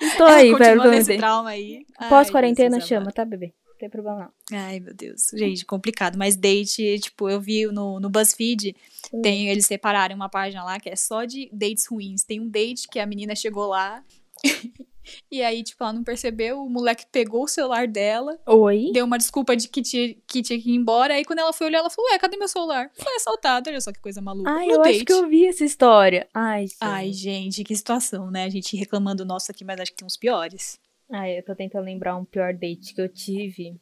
[0.00, 0.84] Estou aí, velho.
[0.90, 1.84] nesse trauma aí.
[2.08, 3.54] Pós-quarentena chama, tá, bebê?
[3.84, 4.58] Tem problema não.
[4.58, 5.30] Ai, meu Deus.
[5.34, 6.16] Gente, complicado.
[6.16, 8.74] Mas date, tipo, eu vi no, no BuzzFeed,
[9.12, 9.20] hum.
[9.20, 12.24] tem, eles separaram uma página lá que é só de dates ruins.
[12.24, 14.02] Tem um date que a menina chegou lá.
[15.30, 18.40] E aí, tipo, ela não percebeu, o moleque pegou o celular dela.
[18.46, 18.90] Oi?
[18.90, 21.12] Deu uma desculpa de que tinha, que tinha que ir embora.
[21.12, 22.90] Aí quando ela foi olhar, ela falou, ué, cadê meu celular?
[22.94, 24.50] Foi assaltado, olha só que coisa maluca.
[24.50, 24.96] Ai, eu date.
[24.96, 26.26] acho que eu vi essa história.
[26.32, 26.76] Ai, gente.
[26.80, 28.44] Ai, gente, que situação, né?
[28.44, 30.78] A gente reclamando nosso aqui, mas acho que tem uns piores.
[31.14, 33.80] Ai, eu tô tentando lembrar um pior date que eu tive.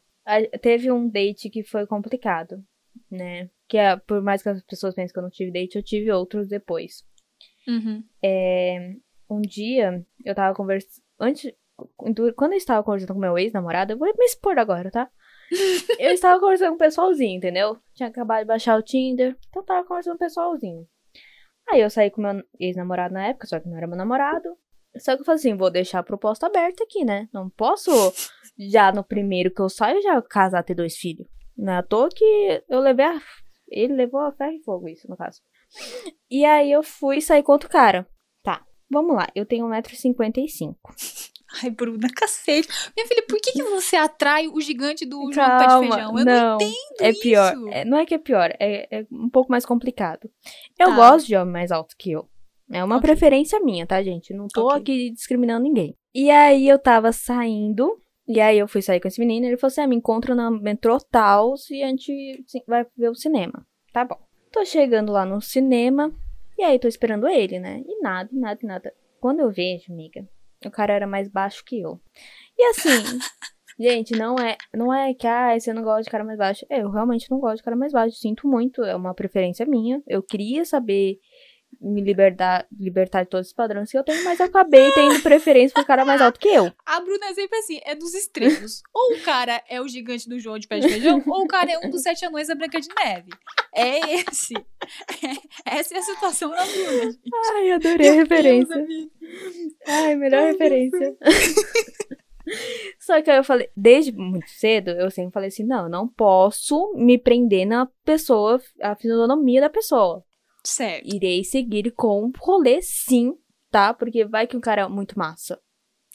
[0.60, 2.62] Teve um date que foi complicado,
[3.10, 3.48] né?
[3.66, 6.12] Que é, por mais que as pessoas pensem que eu não tive date, eu tive
[6.12, 7.06] outros depois.
[7.66, 8.04] Uhum.
[8.22, 8.96] É,
[9.30, 11.02] um dia, eu tava conversando.
[11.18, 11.50] Antes.
[11.96, 15.10] Quando eu estava conversando com meu ex-namorado, eu vou me expor agora, tá?
[15.98, 17.78] eu estava conversando com o pessoalzinho, entendeu?
[17.94, 20.86] Tinha acabado de baixar o Tinder, então eu tava conversando com o pessoalzinho.
[21.68, 24.56] Aí eu saí com meu ex-namorado na época, só que não era meu namorado.
[24.98, 27.28] Só que eu falei assim, vou deixar a proposta aberta aqui, né?
[27.32, 27.90] Não posso
[28.58, 31.26] já no primeiro que eu saio já casar ter dois filhos.
[31.56, 33.20] Não é à toa que eu levei a...
[33.68, 35.40] Ele levou a ferro e fogo, isso, no caso.
[36.30, 38.06] E aí eu fui sair com outro cara.
[38.42, 39.28] Tá, vamos lá.
[39.34, 40.76] Eu tenho 1,55m.
[41.62, 42.68] Ai, Bruna, cacete.
[42.96, 46.18] Minha filha, por que, que você atrai o gigante do Calma, João Pé de Feijão?
[46.18, 47.20] Eu não, não entendo é isso.
[47.20, 47.54] pior.
[47.70, 50.30] É, não é que é pior, é, é um pouco mais complicado.
[50.78, 50.96] Eu tá.
[50.96, 52.28] gosto de homem mais alto que eu.
[52.72, 53.10] É uma okay.
[53.10, 54.32] preferência minha, tá, gente?
[54.32, 54.78] Não tô okay.
[54.78, 55.94] aqui discriminando ninguém.
[56.14, 59.70] E aí eu tava saindo, e aí eu fui sair com esse menino, ele falou
[59.70, 63.66] assim: ah, me encontra na metrô tal e a gente vai ver o cinema.
[63.92, 64.18] Tá bom.
[64.50, 66.10] Tô chegando lá no cinema,
[66.58, 67.82] e aí tô esperando ele, né?
[67.86, 68.94] E nada, nada, nada.
[69.20, 70.26] Quando eu vejo, amiga,
[70.64, 72.00] o cara era mais baixo que eu.
[72.58, 72.88] E assim,
[73.78, 76.66] gente, não é, não é que ah, você não gosta de cara mais baixo.
[76.70, 80.02] Eu realmente não gosto de cara mais baixo, sinto muito, é uma preferência minha.
[80.06, 81.18] Eu queria saber
[81.80, 85.74] me libertar, libertar de todos os padrões que eu tenho, mas eu acabei tendo preferência
[85.74, 86.72] pro cara mais alto que eu.
[86.86, 88.82] A Bruna é sempre assim, é dos extremos.
[88.94, 91.72] ou o cara é o gigante do João de pé de feijão, ou o cara
[91.72, 93.30] é um dos sete anões da Branca de Neve.
[93.74, 94.54] É esse.
[95.64, 97.20] É, essa é a situação da Bruna, gente.
[97.54, 98.86] Ai, adorei a referência.
[99.86, 101.16] Ai, melhor Ai, referência.
[102.98, 106.08] Só que aí eu falei, desde muito cedo, eu sempre falei assim, não, eu não
[106.08, 110.24] posso me prender na pessoa, a fisionomia da pessoa.
[110.64, 111.14] Certo.
[111.14, 113.36] Irei seguir com rolê sim,
[113.70, 113.92] tá?
[113.92, 115.60] Porque vai que um cara é muito massa.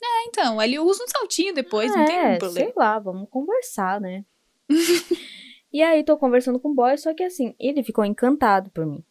[0.02, 2.68] É, então, ele usa um saltinho depois, não tem é, problema.
[2.68, 4.24] sei lá, vamos conversar, né?
[5.74, 9.04] e aí tô conversando com o boy, só que assim, ele ficou encantado por mim.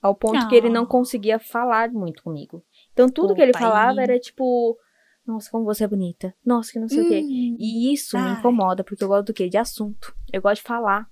[0.00, 0.86] Ao ponto que ele não Ah.
[0.86, 2.64] conseguia falar muito comigo.
[2.92, 4.76] Então tudo que ele Opa, falava era tipo,
[5.24, 6.34] nossa, como você é bonita.
[6.44, 7.20] Nossa, que não sei o quê.
[7.24, 7.56] Hum.
[7.56, 8.32] E isso me Ai.
[8.32, 9.48] incomoda, porque eu gosto do quê?
[9.48, 10.12] De assunto.
[10.32, 11.08] Eu gosto de falar.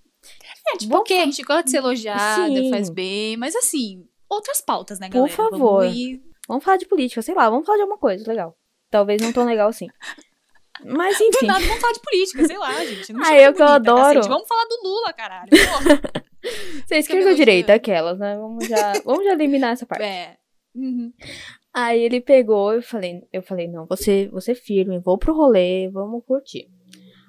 [0.68, 2.70] É, tipo, Vamos ok, a gente gosta de ser elogiada, Sim.
[2.70, 5.32] faz bem, mas assim, outras pautas, né, Por galera?
[5.34, 5.80] favor.
[5.84, 6.22] Vamos ir...
[6.48, 8.56] Vamos falar de política, sei lá, vamos falar de alguma coisa legal.
[8.90, 9.86] Talvez não tão legal assim.
[10.84, 11.46] Mas Do enfim.
[11.46, 13.12] nada, vamos falar de política, sei lá, gente.
[13.12, 14.02] Não Ah, eu que eu bonita, adoro.
[14.14, 14.28] cacete.
[14.28, 15.50] Vamos falar do Lula, caralho.
[16.86, 17.74] Você é esquerda ou direita?
[17.74, 18.34] Aquelas, né?
[18.36, 20.02] Vamos já, vamos já eliminar essa parte.
[20.02, 20.36] é.
[20.74, 21.12] Uhum.
[21.72, 26.24] Aí ele pegou e falei, eu falei, não, você, você firme, vou pro rolê, vamos
[26.24, 26.66] curtir.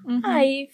[0.07, 0.21] Uhum.
[0.23, 0.67] Aí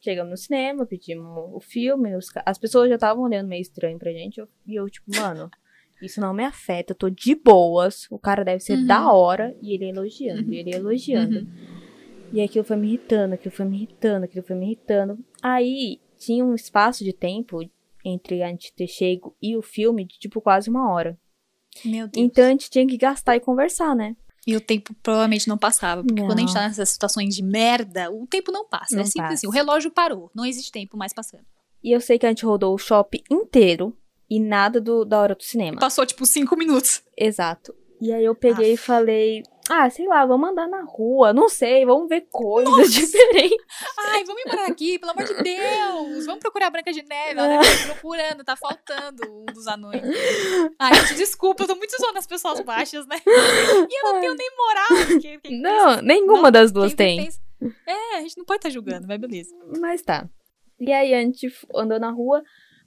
[0.00, 4.12] chegamos no cinema, pedimos o filme, os as pessoas já estavam olhando meio estranho pra
[4.12, 5.50] gente, eu- e eu, tipo, mano,
[6.02, 8.86] isso não me afeta, eu tô de boas, o cara deve ser Uhum.
[8.86, 10.52] da hora, e ele elogiando, Uhum.
[10.52, 11.38] e ele elogiando.
[11.40, 11.46] Uhum.
[12.32, 15.18] E aquilo foi me irritando, aquilo foi me irritando, aquilo foi me irritando.
[15.42, 17.60] Aí tinha um espaço de tempo
[18.04, 21.18] entre a gente ter chego e o filme de tipo quase uma hora.
[21.84, 22.24] Meu Deus.
[22.26, 24.16] Então a gente tinha que gastar e conversar, né?
[24.46, 26.02] E o tempo provavelmente não passava.
[26.04, 26.28] Porque Não.
[26.28, 28.94] quando a gente tá nessas situações de merda, o tempo não passa.
[28.94, 29.34] Não é simples passa.
[29.34, 29.46] assim.
[29.48, 30.30] O relógio parou.
[30.34, 31.44] Não existe tempo mais passando.
[31.82, 33.92] E eu sei que a gente rodou o shopping inteiro
[34.30, 35.78] e nada do, da hora do cinema.
[35.80, 37.02] Passou, tipo, cinco minutos.
[37.16, 37.74] Exato.
[38.00, 38.84] E aí eu peguei e Aff.
[38.84, 43.56] falei, ah, sei lá, vamos andar na rua, não sei, vamos ver coisas diferentes.
[43.98, 46.26] Ai, vamos embora daqui, pelo amor de Deus.
[46.26, 47.38] Vamos procurar a Branca de Neve.
[47.40, 50.02] Ela deve estar procurando, tá faltando um dos anões.
[50.78, 53.16] Ai, gente, desculpa, eu tô muito zoando as pessoas baixas, né?
[53.26, 55.06] E eu não tenho nem moral.
[55.06, 57.24] Porque, quem Não, pensa- nenhuma não, das duas tem.
[57.24, 57.40] pensa-
[57.86, 59.54] É, a gente não pode estar julgando, mas beleza.
[59.80, 60.28] Mas tá.
[60.78, 62.42] E aí a gente andou na rua.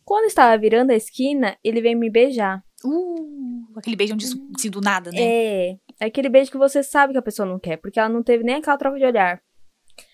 [0.05, 2.63] Quando estava virando a esquina, ele veio me beijar.
[2.83, 4.25] Uh, aquele beijão de,
[4.57, 5.17] de do nada, né?
[5.19, 5.75] É.
[5.99, 8.43] É aquele beijo que você sabe que a pessoa não quer, porque ela não teve
[8.43, 9.41] nem aquela troca de olhar.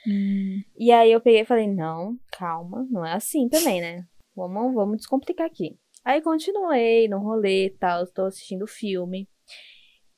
[0.08, 0.62] Hum.
[0.78, 4.06] E aí eu peguei e falei, não, calma, não é assim também, né?
[4.36, 5.78] Vamos, vamos descomplicar aqui.
[6.04, 9.30] Aí continuei no rolê e tal, estou assistindo o filme.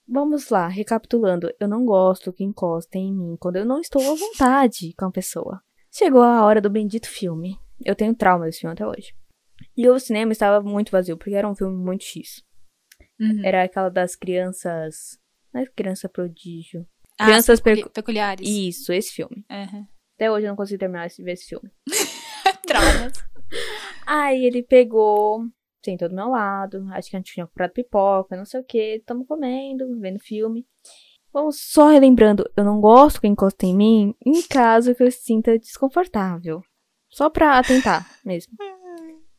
[0.08, 1.54] Vamos lá, recapitulando.
[1.60, 5.12] Eu não gosto que encostem em mim quando eu não estou à vontade com a
[5.12, 5.62] pessoa.
[5.92, 7.58] Chegou a hora do bendito filme.
[7.84, 9.14] Eu tenho trauma desse filme até hoje.
[9.76, 12.44] E o cinema estava muito vazio, porque era um filme muito X.
[13.20, 13.42] Uhum.
[13.44, 15.20] Era aquela das crianças.
[15.54, 16.86] Não é criança prodígio.
[17.20, 18.48] Ah, Crianças peculi- peculiares.
[18.48, 19.44] Isso, esse filme.
[19.50, 19.86] Uhum.
[20.16, 21.70] Até hoje eu não consigo terminar de ver esse filme.
[22.66, 23.14] Traumas.
[24.06, 25.46] Aí ele pegou,
[25.84, 29.02] sentou do meu lado, acho que a gente tinha comprado pipoca, não sei o que,
[29.06, 30.66] tamo comendo, vendo filme.
[31.34, 35.58] Vamos só relembrando, eu não gosto que encosta em mim em caso que eu sinta
[35.58, 36.62] desconfortável.
[37.10, 38.54] Só pra atentar mesmo.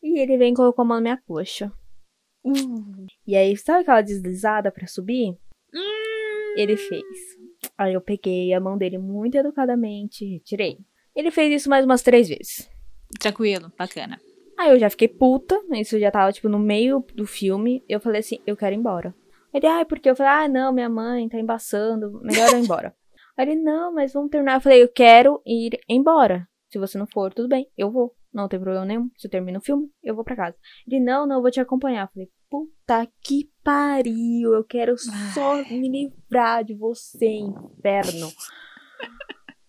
[0.02, 1.72] E ele vem e colocou a mão na minha coxa.
[2.44, 3.06] Uh.
[3.26, 5.36] E aí, sabe aquela deslizada pra subir?
[6.56, 7.02] Ele fez.
[7.76, 10.78] Aí eu peguei a mão dele muito educadamente e retirei.
[11.14, 12.70] Ele fez isso mais umas três vezes.
[13.18, 14.20] Tranquilo, bacana.
[14.58, 17.84] Aí eu já fiquei puta, isso já tava, tipo, no meio do filme.
[17.88, 19.14] Eu falei assim, eu quero ir embora.
[19.52, 22.94] Ele, ai, porque eu falei, ah, não, minha mãe tá embaçando, melhor eu ir embora.
[23.36, 24.56] Aí ele, não, mas vamos terminar.
[24.56, 26.46] Eu falei, eu quero ir embora.
[26.70, 28.14] Se você não for, tudo bem, eu vou.
[28.32, 29.08] Não tem problema nenhum.
[29.16, 30.56] Se eu termino o filme, eu vou pra casa.
[30.86, 32.02] Ele, não, não, eu vou te acompanhar.
[32.02, 34.96] Eu falei, puta que pariu, eu quero
[35.34, 38.32] só me livrar de você, inferno.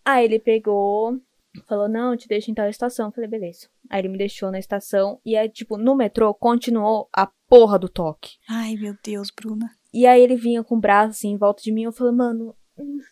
[0.06, 1.20] Aí ele pegou,
[1.68, 3.08] falou, não, te deixo em tal estação.
[3.08, 3.68] Eu falei, beleza.
[3.90, 7.90] Aí ele me deixou na estação e aí, tipo, no metrô continuou a porra do
[7.90, 8.38] toque.
[8.48, 9.70] Ai, meu Deus, Bruna.
[9.94, 11.84] E aí ele vinha com o braço assim em volta de mim.
[11.84, 12.56] Eu falei, mano,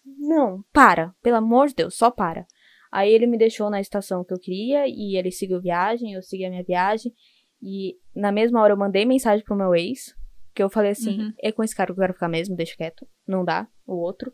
[0.05, 1.13] não, para.
[1.21, 2.45] Pelo amor de Deus, só para.
[2.91, 6.45] Aí ele me deixou na estação que eu queria e ele seguiu viagem, eu segui
[6.45, 7.13] a minha viagem.
[7.61, 10.15] E na mesma hora eu mandei mensagem pro meu ex,
[10.53, 11.33] que eu falei assim, Uhum.
[11.39, 13.07] é com esse cara que eu quero ficar mesmo, deixa quieto.
[13.27, 14.33] Não dá, o outro.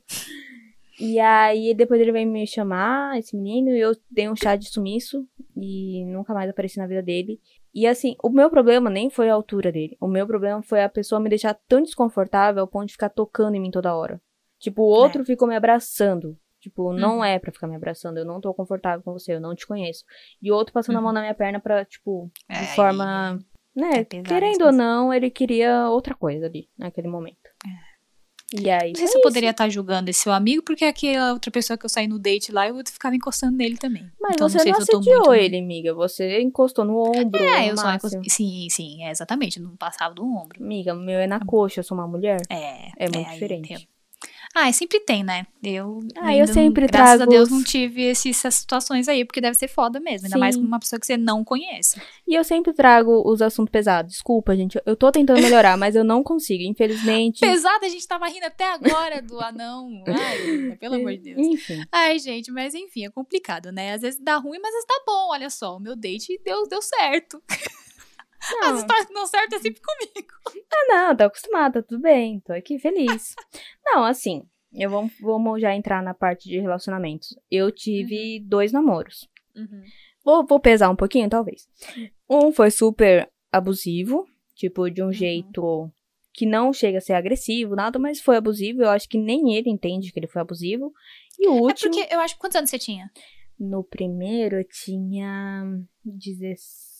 [0.99, 4.69] E aí depois ele veio me chamar, esse menino, e eu dei um chá de
[4.69, 7.39] sumiço e nunca mais apareci na vida dele.
[7.73, 9.97] E assim, o meu problema nem foi a altura dele.
[9.99, 13.55] O meu problema foi a pessoa me deixar tão desconfortável ao ponto de ficar tocando
[13.55, 14.21] em mim toda hora.
[14.59, 16.37] Tipo, o outro ficou me abraçando.
[16.63, 17.25] Tipo, não Uhum.
[17.25, 20.05] é pra ficar me abraçando, eu não tô confortável com você, eu não te conheço.
[20.41, 21.03] E o outro passando a Uhum.
[21.03, 23.37] mão na minha perna pra, tipo, de Ai, forma.
[23.75, 27.49] Né, é pesado querendo ou não, ele queria outra coisa ali, naquele momento.
[28.57, 28.89] E aí.
[28.91, 29.21] Não sei foi se eu isso.
[29.21, 32.51] poderia estar julgando esse seu amigo, porque aquela outra pessoa que eu saí no date
[32.51, 34.09] lá, eu ficava encostando nele também.
[34.21, 35.33] Mas então, você não sei não se eu tô assediou muito...
[35.33, 35.93] ele, amiga.
[35.95, 37.43] Você encostou no ombro.
[37.43, 38.19] É, no eu só máximo.
[38.21, 38.31] encost...
[38.33, 39.59] Sim, sim, é, exatamente.
[39.59, 40.63] Não passava do ombro.
[40.63, 42.41] Amiga, meu é na coxa, eu sou uma mulher.
[42.47, 42.89] É.
[42.95, 43.89] É muito aí, diferente.
[44.55, 45.47] Ah, sempre tem, né?
[45.63, 49.25] Eu, Ah, eu ainda, sempre graças a trago Deus, os- não tive essas situações aí,
[49.25, 50.27] porque deve ser foda mesmo.
[50.27, 50.61] Ainda mais Sim.
[50.61, 51.99] com uma pessoa que você não conhece.
[52.27, 54.11] E eu sempre trago os assuntos pesados.
[54.13, 54.79] Desculpa, gente.
[54.85, 56.63] Eu tô tentando melhorar, mas eu não consigo.
[56.63, 57.39] Infelizmente.
[57.39, 60.03] Pesado, a gente tava rindo até agora do anão.
[60.07, 61.39] Ai, menina, pelo amor de Deus.
[61.47, 61.83] Enfim.
[61.91, 63.93] Ai, gente, mas enfim, é complicado, né?
[63.93, 65.29] Às vezes dá ruim, mas às vezes dá bom.
[65.31, 67.41] Olha só, o meu date deu, deu certo.
[68.43, 70.33] As Não, histórias que não certo é sempre comigo.
[70.73, 72.39] ah, não, tô acostumada, tudo bem.
[72.41, 73.35] Tô aqui feliz.
[73.85, 77.35] não, assim, eu vou, vamos já entrar na parte de relacionamentos.
[77.49, 79.27] Eu tive dois namoros.
[80.23, 81.67] Vou, vou pesar um pouquinho, talvez.
[82.29, 84.25] Um foi super abusivo,
[84.55, 85.13] tipo, de um Uhum.
[85.13, 85.91] jeito
[86.33, 88.81] que não chega a ser agressivo, nada, mas foi abusivo.
[88.81, 90.91] Eu acho que nem ele entende que ele foi abusivo.
[91.39, 92.37] E o É último, porque eu acho.
[92.37, 93.09] Quantos anos você tinha?
[93.59, 95.63] no primeiro, eu tinha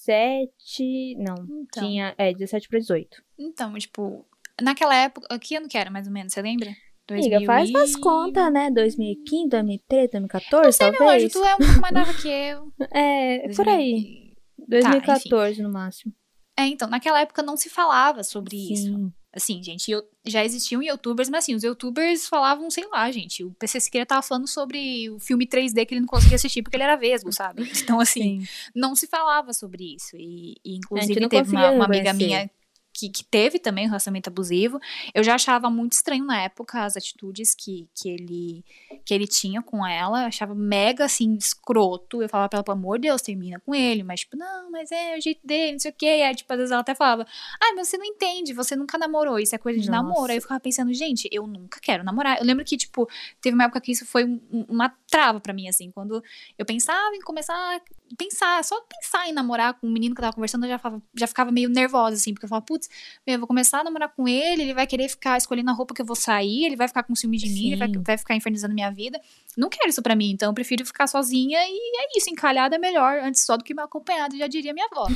[0.05, 1.15] 17.
[1.17, 2.13] Não, Então, tinha.
[2.17, 3.23] É, 17 pra 18.
[3.37, 4.25] então tipo,
[4.61, 5.39] naquela época.
[5.39, 6.33] Que ano que era, mais ou menos?
[6.33, 6.71] Você lembra?
[7.09, 8.71] Amiga, faz umas contas, né?
[8.71, 11.33] 2015, 2013, 2014, Não sei, meu anjo, talvez.
[11.33, 12.71] tu é um pouco mais nova que eu.
[12.95, 14.33] É, por aí.
[14.67, 16.13] 2000 Tá, 2014 no máximo.
[16.57, 19.11] É, então, naquela época não se falava sobre isso.
[19.35, 19.53] Sim.
[19.53, 23.51] Assim, gente, eu, já existiam youtubers, mas assim, os youtubers falavam, sei lá, gente, o
[23.51, 26.83] PC Siqueira tava falando sobre o filme 3D que ele não conseguia assistir porque ele
[26.83, 27.63] era vesgo, sabe?
[27.83, 28.47] Então, assim, Sim.
[28.73, 30.15] não se falava sobre isso.
[30.15, 32.49] E, e, inclusive, teve uma, uma amiga minha
[32.93, 34.79] que, que teve também um relacionamento abusivo.
[35.13, 38.63] Eu já achava muito estranho na época as atitudes que, que, ele,
[39.05, 40.21] que ele tinha com ela.
[40.23, 42.21] Eu achava mega, assim, escroto.
[42.21, 44.03] Eu falava pra ela, pelo amor de Deus, termina com ele.
[44.03, 46.05] Mas, tipo, não, mas é o jeito dele, não sei o quê.
[46.19, 47.25] E aí, tipo, às vezes ela até falava,
[47.61, 50.03] ah, mas você não entende, você nunca namorou, isso é coisa de Nossa.
[50.03, 50.31] namoro.
[50.31, 52.37] Aí eu ficava pensando, gente, eu nunca quero namorar.
[52.39, 53.09] Eu lembro que, tipo,
[53.41, 56.23] teve uma época que isso foi um- um- uma trava pra mim, assim, quando
[56.57, 57.79] eu pensava em começar a
[58.17, 61.03] pensar, só pensar em namorar com um menino que eu tava conversando, eu já, falava-
[61.15, 62.89] já ficava meio nervosa, assim, porque eu falava, putz,
[63.27, 66.01] eu vou começar a namorar com ele, ele vai querer ficar escolhendo a roupa que
[66.01, 68.01] eu vou sair, ele vai ficar com ciúme de mim, ele vai, Sim.
[68.01, 69.21] vai ficar infernizando minha vida.
[69.55, 72.79] Não quero isso pra mim, então eu prefiro ficar sozinha e é isso, encalhada é
[72.79, 75.07] melhor, antes só do que mal acompanhada, já diria minha avó.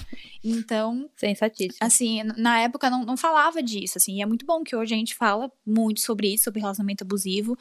[0.43, 1.75] Então, Sensatíssimo.
[1.81, 4.97] assim, na época não, não falava disso, assim, e é muito bom que hoje a
[4.97, 7.57] gente fala muito sobre isso, sobre relacionamento abusivo,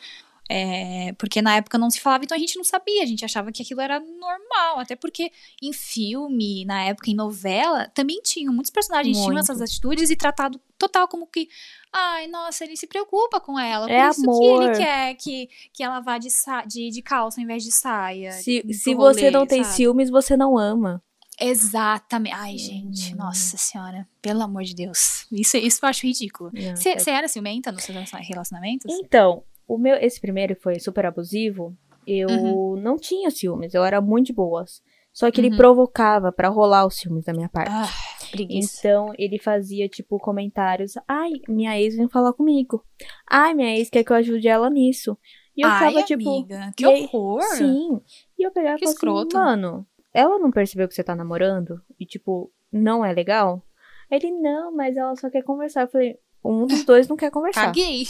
[0.48, 3.50] é, porque na época não se falava, então a gente não sabia, a gente achava
[3.50, 5.30] que aquilo era normal, até porque
[5.62, 9.40] em filme, na época, em novela, também tinham, muitos personagens tinham Muito.
[9.40, 11.48] essas atitudes e tratado total como que,
[11.92, 14.62] ai, nossa, ele se preocupa com ela, É por isso que amor.
[14.62, 18.30] ele quer que, que ela vá de, sa de, de calça ao invés de saia.
[18.32, 19.74] Se, se você rolê, não tem sabe?
[19.76, 21.02] ciúmes, você não ama.
[21.40, 22.34] Exatamente.
[22.34, 23.16] Ai, gente, Hum.
[23.16, 24.06] nossa senhora.
[24.22, 25.26] Pelo amor de Deus.
[25.32, 26.50] Isso, isso eu acho ridículo.
[26.52, 28.86] Não, Você você era ciumenta nos seus relacionamentos?
[28.92, 31.76] Então, o meu, esse primeiro que foi super abusivo,
[32.06, 32.76] eu Uhum.
[32.80, 34.82] não tinha ciúmes, eu era muito de boas.
[35.12, 35.56] Só que ele Uhum.
[35.56, 37.70] provocava pra rolar os ciúmes da minha parte.
[37.72, 37.88] Ah,
[38.30, 38.78] preguiça.
[38.80, 40.92] Então, ele fazia, tipo, comentários.
[41.08, 42.84] Ai, minha ex vem falar comigo.
[43.30, 45.16] Ai, minha ex quer que eu ajude ela nisso.
[45.56, 46.28] E eu Ai, ficava, tipo.
[46.28, 47.40] amiga, que e horror.
[47.56, 47.98] Sim.
[48.38, 51.80] E eu pegava Que e falava assim, mano, ela não percebeu que você tá namorando?
[51.98, 53.62] E, tipo, não é legal?
[54.10, 55.82] Ele, não, mas ela só quer conversar.
[55.84, 57.64] Eu falei, um dos dois não quer conversar.
[57.64, 58.02] Caguei.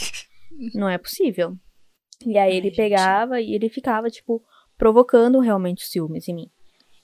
[0.74, 1.56] Não é possível.
[2.24, 2.76] E aí Ai, ele gente.
[2.76, 4.42] pegava e ele ficava, tipo,
[4.76, 6.50] provocando realmente os ciúmes em mim.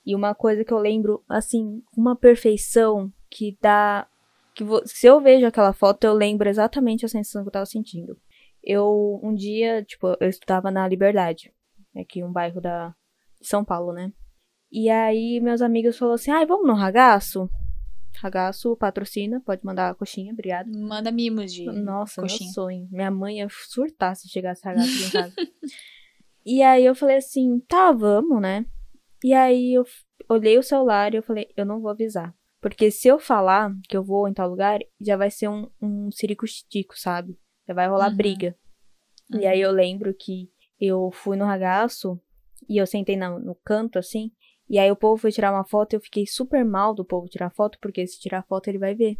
[0.05, 4.07] E uma coisa que eu lembro, assim, uma perfeição que dá.
[4.55, 8.16] que Se eu vejo aquela foto, eu lembro exatamente a sensação que eu tava sentindo.
[8.62, 11.52] Eu, um dia, tipo, eu estudava na Liberdade,
[11.96, 12.94] aqui um bairro da
[13.40, 14.12] de São Paulo, né?
[14.70, 17.50] E aí meus amigos falaram assim: ai, vamos no ragaço?
[18.20, 20.70] Ragaço patrocina, pode mandar a coxinha, obrigada.
[20.70, 22.46] Manda mimos de Nossa, coxinha.
[22.48, 22.88] meu sonho.
[22.90, 25.35] Minha mãe ia surtar se chegasse ragaço em casa.
[26.44, 28.64] e aí eu falei assim, tá, vamos, né?
[29.25, 29.85] E aí eu
[30.29, 32.35] olhei o celular e eu falei, eu não vou avisar.
[32.61, 36.11] Porque se eu falar que eu vou em tal lugar, já vai ser um, um
[36.12, 37.37] ciricutico, sabe?
[37.66, 38.16] Já vai rolar Uhum.
[38.16, 38.57] briga.
[39.33, 40.48] E aí eu lembro que
[40.81, 42.20] eu fui no ragaço
[42.68, 44.31] e eu sentei na- no canto, assim.
[44.73, 47.29] E aí o povo foi tirar uma foto e eu fiquei super mal do povo
[47.29, 49.19] tirar foto, porque se tirar foto ele vai ver.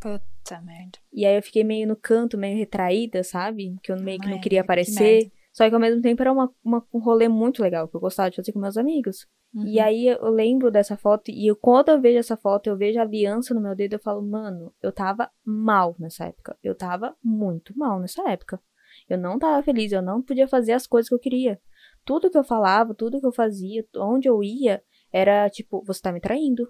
[0.00, 0.98] Puta merda.
[1.12, 3.76] E aí eu fiquei meio no canto, meio retraída, sabe?
[3.82, 5.00] Que eu meio que não queria que aparecer.
[5.24, 5.30] merda.
[5.52, 8.30] Só que ao mesmo tempo era uma, uma- um rolê muito legal, que eu gostava
[8.30, 9.26] de fazer com meus amigos.
[9.54, 9.84] E Uhum.
[9.84, 13.02] aí eu lembro dessa foto, e eu, quando eu vejo essa foto, eu vejo a
[13.02, 16.56] aliança no meu dedo, eu falo, mano, eu tava mal nessa época.
[16.62, 18.60] Eu tava muito mal nessa época.
[19.08, 21.60] Eu não tava feliz, eu não podia fazer as coisas que eu queria.
[22.10, 26.10] Tudo que eu falava, tudo que eu fazia, onde eu ia, era tipo, você tá
[26.10, 26.68] me traindo.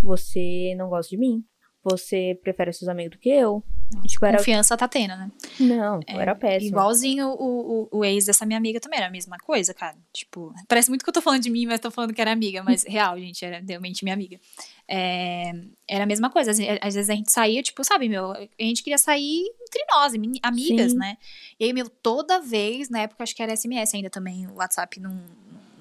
[0.00, 1.44] Você não gosta de mim.
[1.88, 3.62] Você prefere seus amigos do que eu.
[4.04, 4.38] Tipo, era...
[4.38, 5.30] Confiança tá tendo, né?
[5.60, 6.70] Não, eu era péssimo.
[6.70, 9.96] Igualzinho o, o, o ex dessa minha amiga também, era a mesma coisa, cara.
[10.12, 12.62] Tipo, parece muito que eu tô falando de mim, mas tô falando que era amiga,
[12.64, 14.40] mas real, gente, era realmente minha amiga.
[14.88, 15.52] É,
[15.88, 18.82] era a mesma coisa, às, às, vezes a gente saía, tipo, sabe, meu, a gente
[18.82, 20.12] queria sair entre nós,
[20.42, 20.98] amigas, Sim.
[20.98, 21.16] né?
[21.58, 24.98] E aí, meu, toda vez, na época acho que era SMS ainda também, o WhatsApp
[24.98, 25.22] não,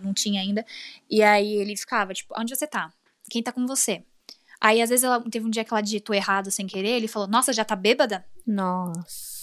[0.01, 0.63] não tinha ainda.
[1.09, 2.93] E aí ele ficava, tipo, onde você tá?
[3.29, 4.03] Quem tá com você?
[4.59, 7.27] Aí, às vezes, ela teve um dia que ela digitou errado sem querer, ele falou,
[7.27, 8.25] nossa, já tá bêbada?
[8.45, 9.35] Nossa.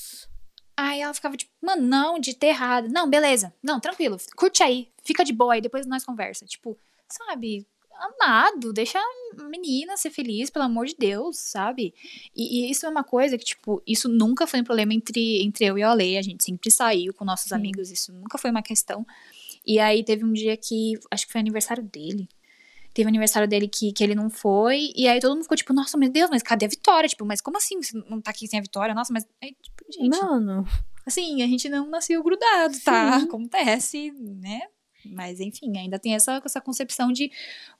[0.76, 2.88] Aí ela ficava tipo, mano, não, digitei errado.
[2.88, 3.52] Não, beleza.
[3.62, 4.16] Não, tranquilo.
[4.36, 4.88] Curte aí.
[5.04, 6.46] Fica de boa aí, depois nós conversa.
[6.46, 7.66] Tipo, sabe?
[7.94, 11.94] Amado, deixa a menina ser feliz, pelo amor de Deus, sabe?
[12.34, 15.66] E, e, isso é uma coisa que, tipo, isso nunca foi um problema entre, entre
[15.66, 16.16] eu e a Ale.
[16.16, 17.54] A gente sempre saiu com nossos Sim.
[17.54, 19.06] amigos, isso nunca foi uma questão.
[19.64, 22.28] E aí teve um dia que, acho que foi aniversário dele.
[22.94, 24.92] Teve aniversário dele que, que ele não foi.
[24.94, 27.08] E aí todo mundo ficou tipo, nossa, meu Deus, mas cadê a Vitória?
[27.08, 28.94] Tipo, mas como assim você não tá aqui sem a Vitória?
[28.94, 29.26] Nossa, mas.
[29.42, 30.08] Aí, tipo, gente.
[30.20, 30.64] Mano.
[31.04, 33.18] Assim, a gente não nasceu grudado, tá?
[33.18, 33.24] Sim.
[33.26, 34.60] Acontece, né?
[35.04, 37.30] Mas, enfim, ainda tem essa, essa concepção de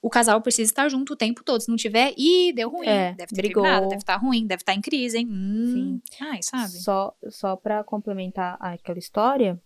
[0.01, 1.61] o casal precisa estar junto o tempo todo.
[1.61, 2.87] Se não tiver, ih, deu ruim.
[2.87, 3.63] É, deve ter brigou.
[3.63, 5.27] Terminado, deve estar ruim, deve estar em crise, hein?
[5.29, 6.01] Hum.
[6.11, 6.25] Sim.
[6.25, 6.73] Ai, sabe?
[6.73, 9.59] Só, só pra complementar aquela história,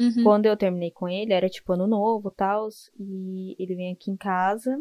[0.00, 0.22] Uhum.
[0.22, 2.68] Quando eu terminei com ele, era tipo ano novo e tal.
[2.98, 4.78] E ele vem aqui em casa.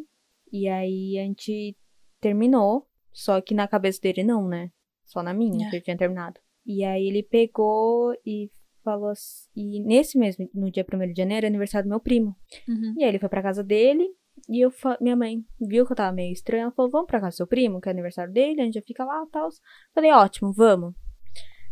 [0.51, 1.75] E aí a gente
[2.19, 2.88] terminou.
[3.11, 4.71] Só que na cabeça dele não, né?
[5.05, 5.69] Só na minha, é.
[5.69, 6.39] que ele tinha terminado.
[6.65, 8.51] E aí ele pegou e
[8.83, 9.49] falou assim.
[9.55, 12.35] E nesse mesmo, no dia 1 de janeiro, é aniversário do meu primo.
[12.67, 12.93] Uhum.
[12.97, 14.07] E aí ele foi pra casa dele.
[14.47, 14.71] E eu
[15.01, 16.63] minha mãe viu que eu tava meio estranha.
[16.63, 18.81] Ela falou: Vamos pra casa do seu primo, que é aniversário dele, a gente já
[18.81, 19.49] fica lá e tal.
[19.93, 20.93] Falei: Ótimo, vamos.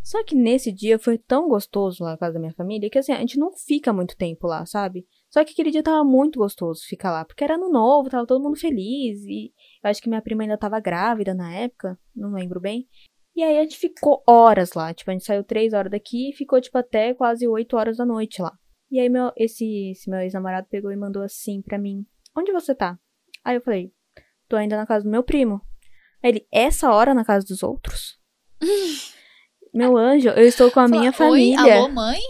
[0.06, 3.12] Só que nesse dia foi tão gostoso lá na casa da minha família que assim,
[3.12, 5.03] a gente não fica muito tempo lá, sabe?
[5.32, 8.43] Só que aquele dia tava muito gostoso ficar lá, porque era ano novo, tava todo
[8.43, 9.51] mundo feliz e
[9.84, 12.88] eu acho que minha prima ainda tava grávida na época, não lembro bem.
[13.36, 16.36] E aí a gente ficou horas lá, tipo, a gente saiu três horas daqui e
[16.36, 18.56] ficou, tipo, até quase oito horas da noite lá.
[18.91, 22.06] E aí meu, esse, esse meu ex-namorado pegou e mandou assim pra mim,
[22.38, 22.95] onde você tá?
[23.43, 23.91] Aí eu falei,
[24.47, 25.62] tô ainda na casa do meu primo.
[26.22, 28.20] Aí ele, essa hora na casa dos outros?
[29.76, 31.61] Meu anjo, eu estou com a Fala, minha família.
[31.61, 32.21] Oi, alô, mãe?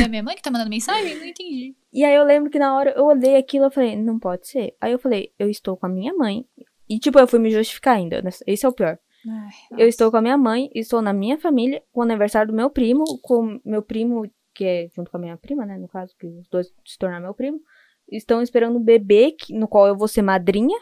[0.00, 1.12] É minha mãe que tá mandando mensagem?
[1.16, 1.74] Não entendi.
[1.92, 4.76] E aí eu lembro que na hora eu olhei aquilo e falei, não pode ser.
[4.80, 6.46] Aí eu falei, eu estou com a minha mãe.
[6.88, 8.22] E tipo, eu fui me justificar ainda.
[8.22, 8.30] Né?
[8.46, 8.96] Esse é o pior.
[9.28, 12.56] Ai, eu estou com a minha mãe, estou na minha família, com o aniversário do
[12.56, 15.76] meu primo, com meu primo, que é junto com a minha prima, né?
[15.76, 17.60] No caso, que os dois se tornaram meu primo.
[18.08, 20.78] Estão esperando um bebê no qual eu vou ser madrinha.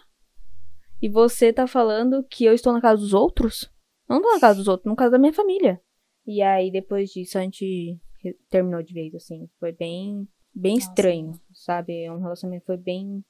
[1.01, 3.75] E você tá falando que eu estou na casa dos outros?
[4.07, 5.81] Não tô na casa dos outros, no caso da minha família.
[6.27, 7.97] E aí, depois disso, a gente
[8.51, 9.49] terminou de vez, assim.
[9.61, 10.89] Foi bem, bem Nossa.
[10.89, 12.11] estranho, sabe?
[12.11, 13.25] Um relacionamento foi bem.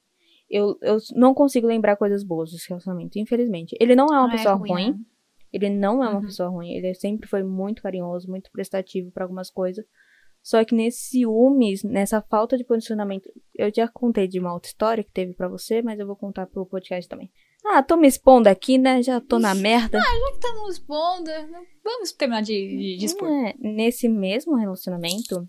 [0.49, 3.75] Eu, eu não consigo lembrar coisas boas desse relacionamento, infelizmente.
[3.79, 4.71] Ele não é uma é pessoa é ruim.
[4.71, 4.91] ruim.
[4.91, 4.99] Né?
[5.53, 6.25] Ele não é uma uhum.
[6.25, 6.71] pessoa ruim.
[6.71, 9.85] Ele sempre foi muito carinhoso, muito prestativo para algumas coisas.
[10.41, 15.03] Só que nesse ciúmes, nessa falta de posicionamento, eu já contei de uma outra história
[15.03, 17.29] que teve para você, mas eu vou contar pro podcast também.
[17.69, 19.01] Ah, tô me expondo aqui, né?
[19.03, 19.99] Já tô na merda.
[19.99, 21.31] Ah, já que estamos expondo,
[21.83, 23.27] vamos terminar de, de, expor.
[23.29, 25.47] É, nesse mesmo relacionamento,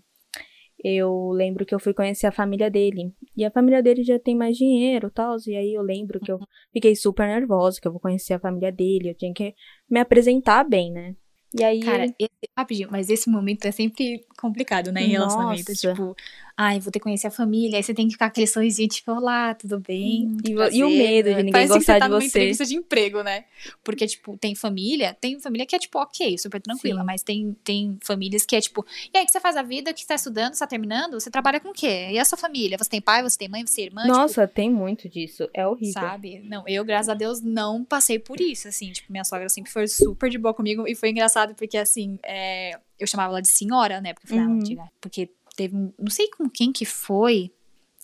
[0.83, 3.13] eu lembro que eu fui conhecer a família dele.
[3.35, 5.35] E a família dele já tem mais dinheiro e tal.
[5.47, 6.39] E aí eu lembro que eu
[6.73, 9.09] fiquei super nervosa, que eu vou conhecer a família dele.
[9.09, 9.53] Eu tinha que
[9.89, 11.15] me apresentar bem, né?
[11.53, 11.79] E aí.
[11.79, 15.01] Cara, esse, rapidinho, mas esse momento é sempre complicado, né?
[15.01, 15.69] Em relacionamento.
[15.69, 15.93] Nossa.
[15.93, 16.15] Tipo,
[16.61, 17.77] ai, vou ter que conhecer a família.
[17.77, 20.35] Aí você tem que ficar aquele sorrisinho, tipo, olá, tudo bem?
[20.43, 22.27] E, e, o medo de ninguém Parece gostar que você tá de numa você.
[22.27, 23.45] entrevista de emprego, né?
[23.81, 27.05] Porque, tipo, tem família, tem família que é, tipo, ok, super tranquila, Sim.
[27.05, 30.01] mas tem, tem famílias que é, tipo, e aí, que você faz a vida, que
[30.01, 32.09] você tá estudando, você tá terminando, você trabalha com o quê?
[32.11, 32.77] E a sua família?
[32.77, 34.01] Você tem pai, você tem mãe, você tem irmã?
[34.01, 35.49] Tipo Nossa, tipo, tem muito disso.
[35.53, 35.93] É horrível.
[35.93, 36.41] Sabe?
[36.43, 38.91] Não, eu, graças a Deus, não passei por isso, assim.
[38.91, 42.77] Tipo, minha sogra sempre foi super de boa comigo e foi engraçado porque, assim, é,
[42.99, 44.13] eu chamava ela de senhora, né?
[44.13, 44.87] Porque eu falei, ah, uhum.
[44.99, 45.29] porque
[45.59, 45.75] teve.
[45.75, 47.51] Não sei com quem que foi.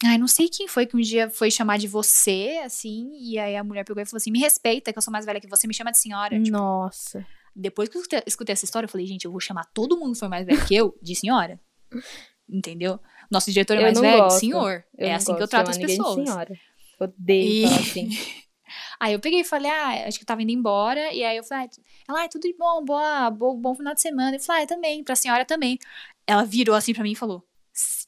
[0.03, 3.55] Ai, não sei quem foi que um dia foi chamar de você, assim, e aí
[3.55, 5.65] a mulher pegou e falou assim: me respeita, que eu sou mais velha que você,
[5.67, 6.37] me chama de senhora.
[6.37, 7.25] Tipo, Nossa.
[7.55, 10.19] Depois que eu escutei, essa história, eu falei, gente, eu vou chamar todo mundo que
[10.19, 11.57] for mais velho que eu de senhora.
[12.47, 12.99] Entendeu?
[13.31, 14.39] Nosso diretor é mais velho, gosto.
[14.41, 14.83] senhor.
[14.97, 16.17] Eu é assim que eu trato as pessoas.
[16.17, 16.53] De senhora.
[16.99, 17.73] Odeio e...
[17.73, 18.09] assim.
[18.99, 21.13] Aí eu peguei e falei, ah, acho que eu tava indo embora.
[21.13, 24.01] E aí eu falei, ah, ela, ah, tudo de bom, boa, bom, bom final de
[24.01, 24.35] semana.
[24.35, 25.77] Eu falei, ah, também, pra senhora também.
[26.27, 27.43] Ela virou assim pra mim e falou,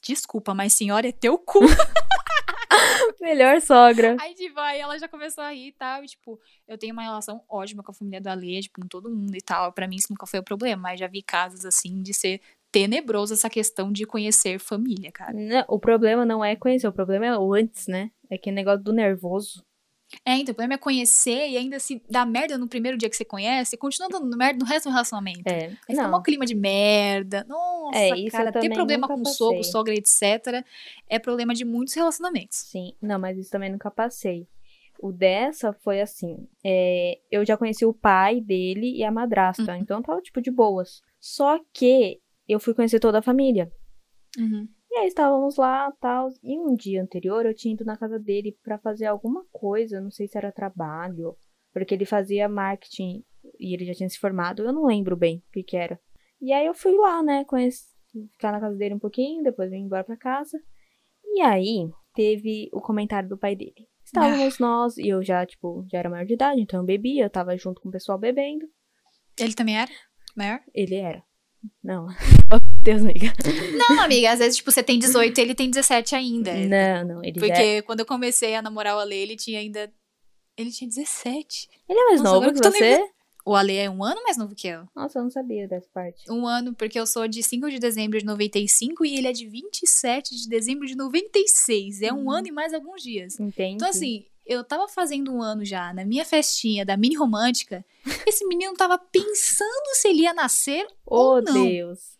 [0.03, 1.59] desculpa, mas senhora é teu cu.
[3.21, 4.15] Melhor sogra.
[4.19, 6.03] Aí, tipo, aí ela já começou a rir e tal.
[6.03, 9.09] E, tipo, eu tenho uma relação ótima com a família do Ale, tipo, com todo
[9.09, 9.71] mundo e tal.
[9.73, 10.83] Pra mim, isso nunca foi o problema.
[10.83, 12.41] Mas já vi casos, assim, de ser
[12.71, 15.33] tenebroso essa questão de conhecer família, cara.
[15.33, 18.11] Não, o problema não é conhecer, o problema é o antes, né?
[18.29, 19.65] É que negócio do nervoso.
[20.25, 23.15] É, então, o problema é conhecer e ainda se dá merda no primeiro dia que
[23.17, 25.41] você conhece, e continua dando merda no resto do relacionamento.
[25.45, 27.45] É, Aí fica um clima de merda.
[27.47, 29.71] Nossa, É, cara, ter problema com sogro, passei.
[29.71, 30.65] sogra, etc.
[31.09, 32.57] é problema de muitos relacionamentos.
[32.57, 34.47] Sim, não, mas isso também nunca passei.
[34.99, 39.77] O dessa foi assim: é, eu já conheci o pai dele e a madrasta, Uhum.
[39.79, 41.01] então tava tipo de boas.
[41.19, 43.69] Só que eu fui conhecer toda a família.
[44.97, 48.57] E aí estávamos lá, tal, e um dia anterior eu tinha ido na casa dele
[48.63, 51.37] pra fazer alguma coisa, não sei se era trabalho,
[51.71, 53.23] porque ele fazia marketing
[53.59, 55.99] e ele já tinha se formado, eu não lembro bem o que que era.
[56.41, 57.85] E aí eu fui lá, né, conheci,
[58.31, 60.59] ficar na casa dele um pouquinho, depois vim embora pra casa.
[61.23, 63.87] E aí teve o comentário do pai dele.
[64.03, 67.29] Estávamos nós, e eu já, tipo, já era maior de idade, então eu bebia, eu
[67.29, 68.65] tava junto com o pessoal bebendo.
[69.39, 69.91] Ele também era
[70.35, 70.59] maior?
[70.73, 71.23] Ele era.
[71.83, 72.07] Não.
[72.87, 73.33] Deus me liga.
[73.77, 76.53] Não, amiga, às vezes, tipo, você tem 18 e ele tem 17 ainda.
[76.53, 79.91] Não, não, ele já Porque quando eu comecei a namorar o Ale, ele tinha ainda.
[80.55, 81.67] Ele tinha 17.
[81.89, 83.09] Ele é mais Nossa, novo que você?
[83.45, 84.85] O Ale é um ano mais novo que eu.
[84.95, 86.29] Nossa, eu não sabia dessa parte.
[86.31, 89.47] Um ano, porque eu sou de 5 de dezembro de 95 e ele é de
[89.47, 92.01] 27 de dezembro de 96.
[92.01, 92.31] É um Hum.
[92.31, 93.39] ano e mais alguns dias.
[93.39, 93.75] Entendi.
[93.75, 97.85] Então, assim, eu tava fazendo um ano já na minha festinha da mini romântica.
[98.27, 101.65] Esse menino tava pensando se ele ia nascer Oh, ou não.
[101.67, 102.16] Deus.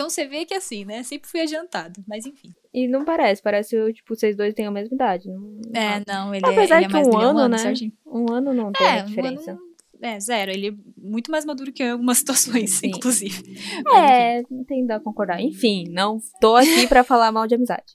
[0.00, 1.02] Então você vê que assim, né?
[1.02, 2.02] Sempre fui adiantado.
[2.08, 2.48] Mas enfim.
[2.72, 5.28] E não parece, parece tipo, vocês dois têm a mesma idade.
[5.28, 7.58] Não, É, não, ele, é, Apesar ele é que mais um ele é ano, né?
[7.58, 7.92] certinho.
[8.06, 9.50] Um ano não tem É, um diferença.
[9.52, 9.60] ano.
[10.00, 10.50] É, zero.
[10.50, 12.86] Ele é muito mais maduro que eu em algumas situações, Sim.
[12.86, 13.42] inclusive.
[13.94, 15.38] É, não tem que concordar.
[15.42, 17.94] Enfim, não tô aqui pra falar mal de amizade.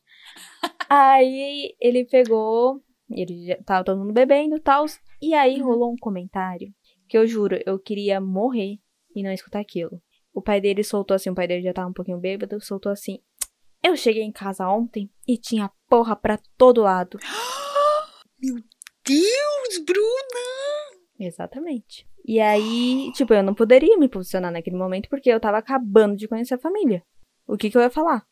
[0.88, 4.86] Aí ele pegou, ele já tava todo mundo bebendo e tal.
[5.20, 5.66] E aí Uhum.
[5.68, 6.72] rolou um comentário
[7.10, 8.78] que eu juro, eu queria morrer
[9.16, 10.00] e não escutar aquilo.
[10.36, 13.20] O pai dele soltou assim, o pai dele já tava um pouquinho bêbado, soltou assim.
[13.82, 17.18] Eu cheguei em casa ontem e tinha porra pra todo lado.
[18.42, 21.00] Deus, Bruna!
[21.18, 22.06] Exatamente.
[22.26, 26.28] E aí, tipo, eu não poderia me posicionar naquele momento porque eu tava acabando de
[26.28, 27.02] conhecer a família.
[27.48, 28.26] O que que eu ia falar?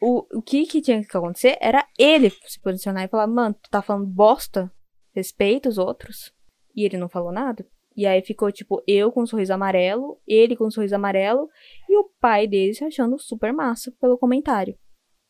[0.00, 3.68] O, o que que tinha que acontecer era ele se posicionar e falar, mano, tu
[3.68, 4.72] tá falando bosta?
[5.14, 6.32] Respeita os outros.
[6.74, 7.66] E ele não falou nada.
[7.96, 11.48] E aí ficou, tipo, eu com um sorriso amarelo, ele com um sorriso amarelo,
[11.88, 14.78] e o pai dele se achando super massa pelo comentário.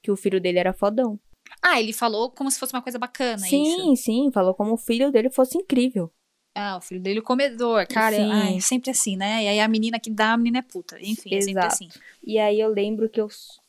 [0.02, 1.18] Que o filho dele era fodão.
[1.62, 4.04] Ah, ele falou como se fosse uma coisa bacana, é sim, isso?
[4.04, 6.12] sim, falou como o filho dele fosse incrível.
[6.54, 8.16] Ah, o filho dele comedor, cara.
[8.16, 8.30] Sim.
[8.30, 9.44] Ai, sempre assim, né?
[9.44, 10.98] E aí a menina que dá, a menina é puta.
[11.00, 11.66] Enfim, é sempre Exato.
[11.66, 11.88] assim.
[12.22, 13.28] E aí eu lembro que eu,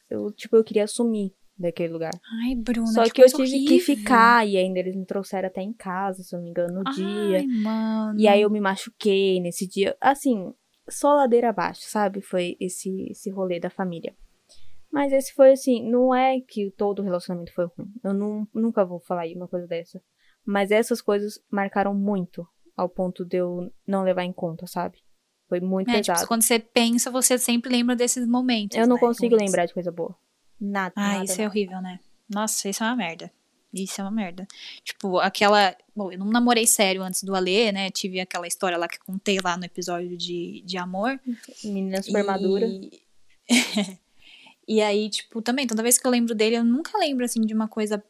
[0.09, 2.12] eu tipo, eu queria sumir daquele lugar.
[2.43, 3.95] Ai, Bruna, Só que, que eu coisa tive que horrível.
[3.97, 6.91] ficar, e ainda eles me trouxeram até em casa, se eu não me engano, no
[6.91, 7.39] dia.
[7.39, 8.20] Ai, mano.
[8.20, 9.95] E aí eu me machuquei nesse dia.
[10.01, 10.53] Assim,
[10.89, 12.22] só ladeira abaixo, sabe?
[12.22, 14.14] Foi esse, esse rolê da família.
[14.91, 17.88] Mas esse foi assim, não é que todo relacionamento foi ruim.
[18.03, 20.01] Eu não, nunca vou falar aí uma coisa dessa.
[20.45, 22.45] Mas essas coisas marcaram muito,
[22.76, 24.97] ao ponto de eu não levar em conta, sabe?
[25.47, 26.28] Foi muito É, tipo, pesado.
[26.28, 28.78] quando você pensa, você sempre lembra desses momentos.
[28.78, 29.47] eu não né, consigo ruins.
[29.49, 30.16] lembrar de coisa boa.
[30.62, 30.93] Nada.
[30.95, 31.99] Ah, nada, isso é horrível, né?
[32.30, 33.32] Nossa, isso é uma merda.
[33.74, 34.47] Isso é uma merda.
[34.84, 35.76] Tipo, aquela.
[35.95, 37.89] Bom, eu não namorei sério antes do Alê, né?
[37.89, 41.20] Tive aquela história lá que contei lá no episódio de, de amor.
[41.64, 42.66] Menina super madura.
[42.68, 43.01] E...
[44.68, 47.53] e aí, tipo, também, toda vez que eu lembro dele, eu nunca lembro, assim, de
[47.53, 48.03] uma coisa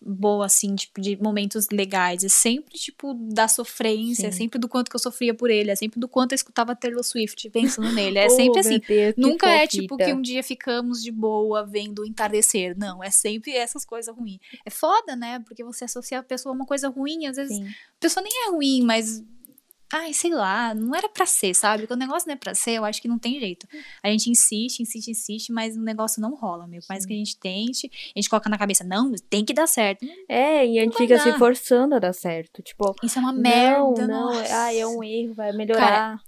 [0.00, 2.22] boa, assim, tipo, de momentos legais.
[2.22, 4.38] É sempre, tipo, da sofrência, é Sim.
[4.38, 7.02] sempre do quanto que eu sofria por ele, é sempre do quanto eu escutava Taylor
[7.02, 8.18] Swift pensando nele.
[8.18, 8.80] É Oh, sempre assim.
[8.86, 12.76] Deus, Nunca é tipo que um dia ficamos de boa vendo o entardecer.
[12.76, 14.38] Não, é sempre essas coisas ruins.
[14.64, 15.38] É foda, né?
[15.40, 17.66] Porque você associa a pessoa a uma coisa ruim, às vezes Sim.
[17.66, 19.22] a pessoa nem é ruim, mas.
[19.92, 21.86] Ai, sei lá, não era pra ser, sabe?
[21.86, 23.68] Quando o negócio não é pra ser, eu acho que não tem jeito.
[24.02, 26.80] A gente insiste, insiste, insiste, mas o negócio não rola, meu.
[26.80, 29.68] Por mais que a gente tente, a gente coloca na cabeça, não, tem que dar
[29.68, 30.04] certo.
[30.28, 31.38] É, e a gente fica se dar.
[31.38, 32.62] forçando a dar certo.
[32.62, 34.64] Tipo, Isso é uma não, merda, não, nossa.
[34.64, 36.20] ah, é um erro, vai melhorar.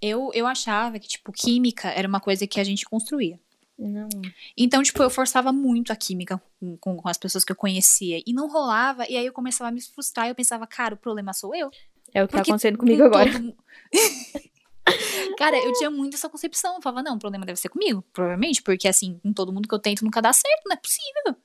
[0.00, 3.40] Eu, eu achava que, tipo, química era uma coisa que a gente construía.
[3.78, 4.08] Não.
[4.56, 8.20] Então, tipo, eu forçava muito a química com, com- com as pessoas que eu conhecia.
[8.26, 9.06] E não rolava.
[9.08, 10.26] E aí eu começava a me frustrar.
[10.26, 11.70] E eu pensava, cara, o problema sou eu.
[12.14, 13.32] É o que tá Porque acontecendo comigo com agora.
[13.32, 13.56] todo
[15.36, 16.76] cara, eu tinha muito essa concepção.
[16.76, 18.02] Eu falava, não, o problema deve ser comigo.
[18.12, 20.62] Provavelmente, porque assim, com todo mundo que eu tento nunca dá certo.
[20.66, 21.36] Não é possível.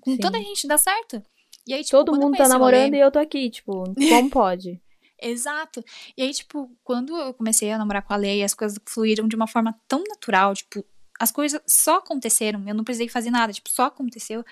[0.00, 0.18] Com Sim.
[0.18, 1.22] toda a gente dá certo.
[1.66, 3.94] E aí, tipo, Todo mundo tá namorando e eu tô aqui, tipo, como
[4.30, 4.80] pode?
[5.20, 5.84] Exato.
[6.16, 9.36] E aí, tipo, quando eu comecei a namorar com a Leia, as coisas fluíram de
[9.36, 10.82] uma forma tão natural, tipo,
[11.18, 14.42] as coisas só aconteceram, eu não precisei fazer nada, tipo, só aconteceu.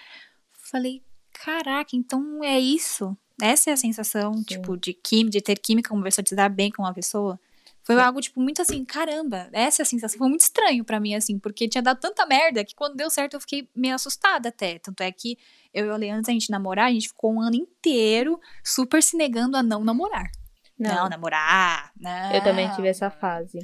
[0.71, 1.03] Falei,
[1.33, 3.17] caraca, então é isso.
[3.41, 4.43] Essa é a sensação, Sim.
[4.43, 7.39] tipo, de química, de ter química, conversar, de se dar bem com uma pessoa.
[7.85, 10.19] Foi algo, tipo, muito assim, caramba, essa é a sensação.
[10.19, 13.35] Foi muito estranho para mim, assim, porque tinha dado tanta merda que quando deu certo
[13.35, 14.79] eu fiquei meio assustada até.
[14.79, 15.39] Tanto é que
[15.73, 19.03] eu e o Ale, antes da gente namorar, a gente ficou um ano inteiro super
[19.03, 20.31] se negando a não namorar.
[20.79, 21.91] Não, não namorar.
[21.99, 22.33] Não.
[22.33, 23.59] Eu também tive essa fase.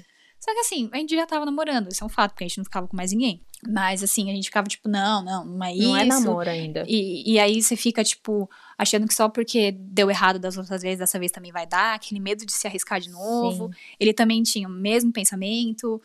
[0.45, 2.59] Só que assim, a gente já tava namorando, isso é um fato, porque a gente
[2.59, 3.41] não ficava com mais ninguém.
[3.67, 5.89] Mas assim, a gente ficava tipo, não, não, não é isso.
[5.89, 6.85] Não é namoro ainda.
[6.87, 10.99] E, e aí você fica, tipo, achando que só porque deu errado das outras vezes,
[10.99, 13.69] dessa vez também vai dar, aquele medo de se arriscar de novo.
[13.73, 13.79] Sim.
[13.99, 15.99] Ele também tinha o mesmo pensamento.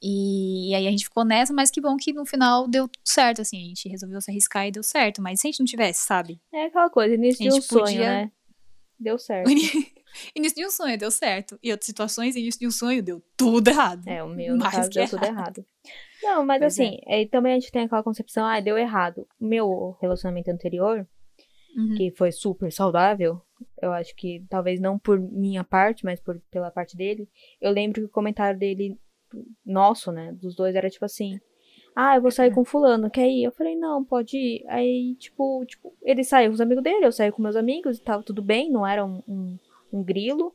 [0.00, 3.42] E, e aí a gente ficou nessa, mas que bom que no final deu certo,
[3.42, 5.20] assim, a gente resolveu se arriscar e deu certo.
[5.20, 6.40] Mas se a gente não tivesse, sabe?
[6.54, 7.86] É aquela coisa, início de um podia...
[7.86, 8.30] sonho, né?
[9.00, 9.50] Deu certo.
[10.34, 11.58] início de um sonho deu certo.
[11.62, 14.06] E outras situações, início de um sonho deu tudo errado.
[14.06, 15.10] É, o meu, no caso, deu errado.
[15.10, 15.66] tudo errado.
[16.22, 17.22] Não, mas pois assim, é.
[17.22, 19.26] É, também a gente tem aquela concepção, ah, deu errado.
[19.40, 21.06] O meu relacionamento anterior,
[21.76, 21.94] uhum.
[21.96, 23.40] que foi super saudável,
[23.80, 27.28] eu acho que talvez não por minha parte, mas por, pela parte dele,
[27.60, 28.98] eu lembro que o comentário dele,
[29.64, 31.38] nosso, né, dos dois, era tipo assim,
[31.94, 33.44] ah, eu vou sair com fulano, quer ir?
[33.44, 34.64] Eu falei, não, pode ir.
[34.68, 38.02] Aí, tipo, tipo ele saiu com os amigos dele, eu saí com meus amigos e
[38.02, 39.58] tava tudo bem, não era um, um,
[39.92, 40.54] um grilo,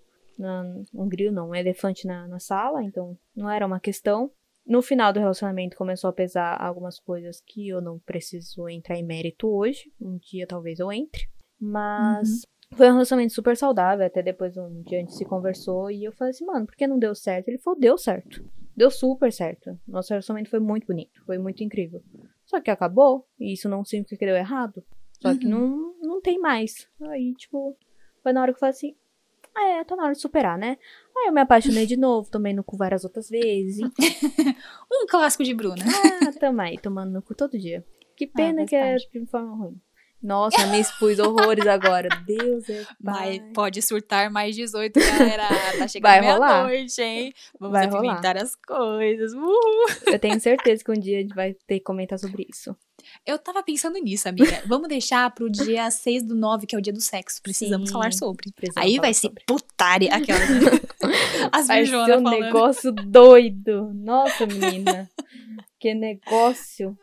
[0.94, 4.32] um grilo não, um elefante na, na sala, então não era uma questão.
[4.66, 9.06] No final do relacionamento começou a pesar algumas coisas que eu não preciso entrar em
[9.06, 9.92] mérito hoje.
[10.02, 11.28] Um dia talvez eu entre.
[11.60, 12.78] Mas uhum.
[12.78, 14.06] foi um relacionamento super saudável.
[14.06, 16.88] Até depois um dia a gente se conversou e eu falei assim, mano, por que
[16.88, 17.50] não deu certo?
[17.50, 18.44] Ele falou, deu certo.
[18.76, 19.80] Deu super certo.
[19.88, 22.04] Nosso relacionamento foi muito bonito, foi muito incrível.
[22.44, 24.84] Só que acabou, e isso não significa que deu errado.
[25.22, 25.38] Só uhum.
[25.38, 26.88] que não, não tem mais.
[27.04, 27.78] Aí, tipo,
[28.22, 28.96] foi na hora que eu falei assim,
[29.58, 30.78] é, tá na hora de superar, né?
[31.18, 33.80] Aí eu me apaixonei de novo, tomei no cu várias outras vezes.
[34.92, 35.84] um clássico de Bruna.
[35.86, 37.86] Ah, também, tomando no cu todo dia.
[38.18, 39.80] Que ah, pena ah, que é de forma ruim.
[40.22, 42.10] Nossa, me expus horrores agora.
[42.26, 43.40] Deus é pai.
[43.40, 45.48] Mas pode surtar mais 18, galera.
[45.78, 47.34] Tá chegando meia-noite, hein?
[47.60, 49.34] Vamos vai apimentar as coisas.
[49.34, 49.86] Uhul.
[50.08, 52.76] Eu tenho certeza que um dia a gente vai ter que comentar sobre isso.
[53.26, 54.64] Eu tava pensando nisso, amiga.
[54.66, 57.42] Vamos deixar pro dia 6 do 9, que é o dia do sexo.
[57.42, 58.52] Precisamos Sim, falar sobre.
[58.52, 60.40] Precisamos Aí vai ser putária aquela.
[61.52, 62.30] As vai ser um falando.
[62.30, 63.92] negócio doido.
[63.94, 65.10] Nossa, menina.
[65.80, 66.98] que negócio.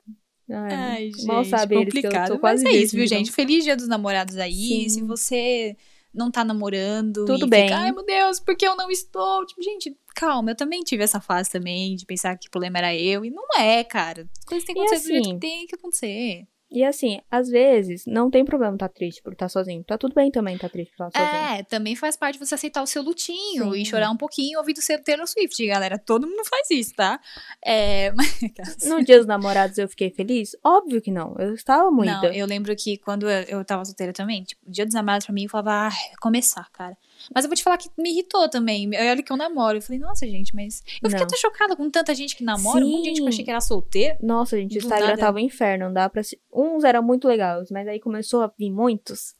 [0.51, 2.32] Ai, Ai gente, mal sabe complicado.
[2.32, 3.30] Eles, Mas é isso, viu, gente?
[3.30, 4.53] Feliz dia dos namorados aí.
[4.53, 4.88] Sim.
[4.88, 5.76] Se você
[6.12, 7.24] não tá namorando.
[7.24, 7.68] Tudo bem.
[7.68, 9.47] Fica, Ai, meu Deus, porque eu não estou?
[9.47, 12.95] Tipo, gente, calma, eu também tive essa fase também de pensar que o problema era
[12.95, 13.24] eu.
[13.24, 14.28] E não é, cara.
[14.47, 16.47] Coisas têm que acontecer assim, do jeito que tem que acontecer.
[16.73, 19.85] E assim, às vezes, não tem problema estar tá triste por estar tá sozinho.
[19.85, 21.59] Tá tudo bem também estar tá triste por estar tá sozinho.
[21.59, 23.79] É, também faz parte você aceitar o seu lutinho Sim.
[23.79, 25.99] e chorar um pouquinho ouvindo ser Taylor Swift, galera.
[25.99, 27.20] Todo mundo faz isso, tá?
[27.62, 28.33] É, mas...
[28.89, 30.57] No dia dos namorados eu fiquei feliz?
[30.64, 31.37] Óbvio que não.
[31.39, 32.23] Eu estava moída.
[32.23, 35.35] Não, eu lembro que quando eu, eu tava solteira também, tipo, dia dos namorados pra
[35.35, 36.97] mim, eu falava, ah, começar, cara.
[37.34, 38.90] Mas eu vou te falar que me irritou também.
[38.94, 39.78] Olha que eu namoro.
[39.78, 40.82] Eu falei, nossa, gente, mas.
[41.02, 41.26] Eu fiquei não.
[41.26, 42.84] até chocada com tanta gente que namora.
[42.84, 42.94] Sim.
[42.94, 44.18] Um de gente que eu achei que era solteira.
[44.22, 45.20] Nossa, gente, o Instagram nada.
[45.20, 45.86] tava um inferno.
[45.86, 46.22] Não dá pra.
[46.52, 49.34] Uns eram muito legais, mas aí começou a vir muitos.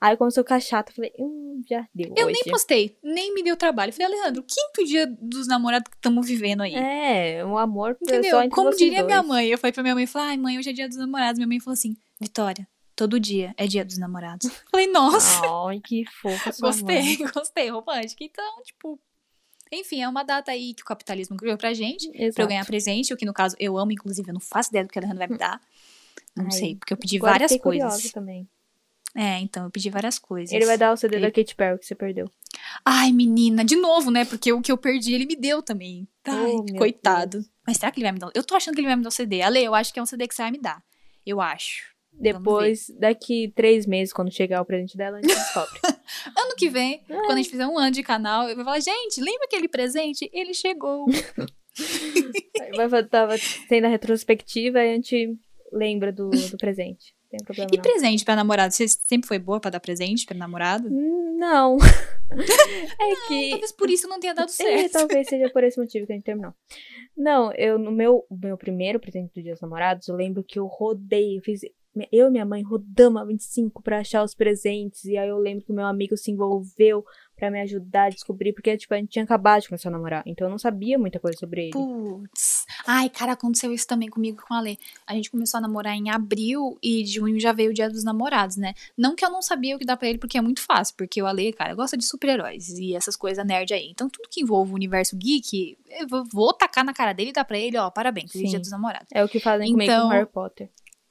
[0.00, 0.90] Aí começou a ficar chato.
[0.90, 2.12] Eu falei, hum, já deu.
[2.16, 2.34] Eu hoje.
[2.34, 3.92] nem postei, nem me deu trabalho.
[3.92, 6.74] Falei, Alejandro, quinto dia dos namorados que estamos vivendo aí.
[6.74, 8.30] É, o amor Entendeu?
[8.30, 9.06] Só entre Como diria dois.
[9.06, 9.48] minha mãe.
[9.48, 11.38] Eu falei pra minha mãe, falei, ai, mãe, hoje é dia dos namorados.
[11.38, 12.66] Minha mãe falou assim, Vitória,
[12.98, 14.50] Todo dia é dia dos namorados.
[14.72, 15.40] Falei, nossa.
[15.68, 17.18] Ai, que fofa sua Gostei, mãe.
[17.32, 18.24] gostei, romântica.
[18.24, 18.98] Então, tipo,
[19.70, 22.34] enfim, é uma data aí que o capitalismo criou pra gente, Exato.
[22.34, 24.84] pra eu ganhar presente, o que no caso eu amo, inclusive, eu não faço ideia
[24.84, 25.60] do que a Alejandro vai me dar.
[26.34, 28.10] Não Ai, sei, porque eu pedi várias coisas.
[28.10, 28.48] também.
[29.14, 30.52] É, então, eu pedi várias coisas.
[30.52, 32.28] Ele vai dar o CD da Katy Perry que você perdeu.
[32.84, 34.24] Ai, menina, de novo, né?
[34.24, 36.08] Porque o que eu perdi, ele me deu também.
[36.24, 37.44] Ai, oh, coitado.
[37.64, 38.32] Mas será que ele vai me dar?
[38.34, 39.40] Eu tô achando que ele vai me dar o CD.
[39.40, 40.82] Ale, eu acho que é um CD que você vai me dar.
[41.24, 41.96] Eu acho.
[42.20, 45.78] Depois, daqui três meses, quando chegar o presente dela, a gente descobre.
[46.36, 47.14] ano que vem, é.
[47.14, 50.28] quando a gente fizer um ano de canal, eu vou falar, gente, lembra aquele presente?
[50.32, 51.06] Ele chegou.
[52.76, 53.36] Vai tava
[53.68, 55.38] tendo a retrospectiva e a gente
[55.72, 57.14] lembra do, do presente.
[57.30, 57.82] Tem problema, e não.
[57.82, 58.72] presente pra namorado?
[58.72, 60.88] Você sempre foi boa pra dar presente pra namorado?
[60.90, 61.76] Não.
[62.98, 63.50] é não, que.
[63.50, 64.84] Talvez por isso não tenha dado é, certo.
[64.84, 66.54] É, talvez seja por esse motivo que a gente terminou.
[67.14, 70.66] Não, eu, no meu, meu primeiro presente do Dia dos Namorados, eu lembro que eu
[70.66, 71.60] rodei, eu fiz
[72.12, 75.04] eu e minha mãe rodamos a 25 para achar os presentes.
[75.04, 77.04] E aí eu lembro que o meu amigo se envolveu
[77.38, 80.22] para me ajudar a descobrir, porque, tipo, a gente tinha acabado de começar a namorar.
[80.26, 81.70] Então eu não sabia muita coisa sobre ele.
[81.70, 82.66] Putz.
[82.84, 84.76] Ai, cara, aconteceu isso também comigo com a Lê.
[85.06, 88.02] A gente começou a namorar em abril e de junho já veio o dia dos
[88.02, 88.74] namorados, né?
[88.96, 90.96] Não que eu não sabia o que dar pra ele, porque é muito fácil.
[90.96, 93.88] Porque o Ale, cara, gosta de super-heróis e essas coisas nerd aí.
[93.88, 97.44] Então tudo que envolve o universo geek, eu vou tacar na cara dele e dar
[97.44, 99.08] pra ele, ó, parabéns, feliz dia dos namorados.
[99.12, 100.68] É o que fazem então, comigo com então Harry Potter.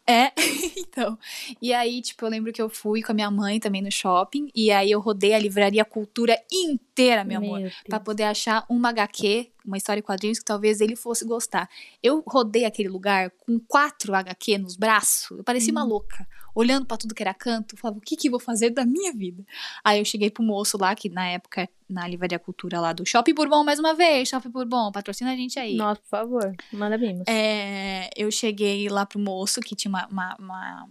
[0.10, 0.32] É,
[0.78, 1.18] então.
[1.62, 4.50] E aí, tipo, eu lembro que eu fui com a minha mãe também no shopping.
[4.56, 7.60] E aí eu rodei a livraria Cultura inteira, meu amor.
[7.60, 8.06] Meu Pra Deus.
[8.06, 11.70] poder achar uma HQ, uma história em quadrinhos que talvez ele fosse gostar.
[12.02, 15.38] Eu rodei aquele lugar com quatro HQ nos braços.
[15.38, 15.90] Eu parecia uma Hum.
[15.90, 16.26] louca.
[16.60, 19.14] Olhando pra tudo que era canto, falava, o que que eu vou fazer da minha
[19.14, 19.44] vida?
[19.84, 23.34] Aí eu cheguei pro moço lá, que na época, na livraria Cultura lá do Shopping
[23.36, 25.76] Bourbon, mais uma vez, Shopping Bourbon, patrocina a gente aí.
[25.76, 27.24] Nossa, por favor, manda mimos.
[27.28, 30.88] É, eu cheguei lá pro moço que tinha uma, uma- uma-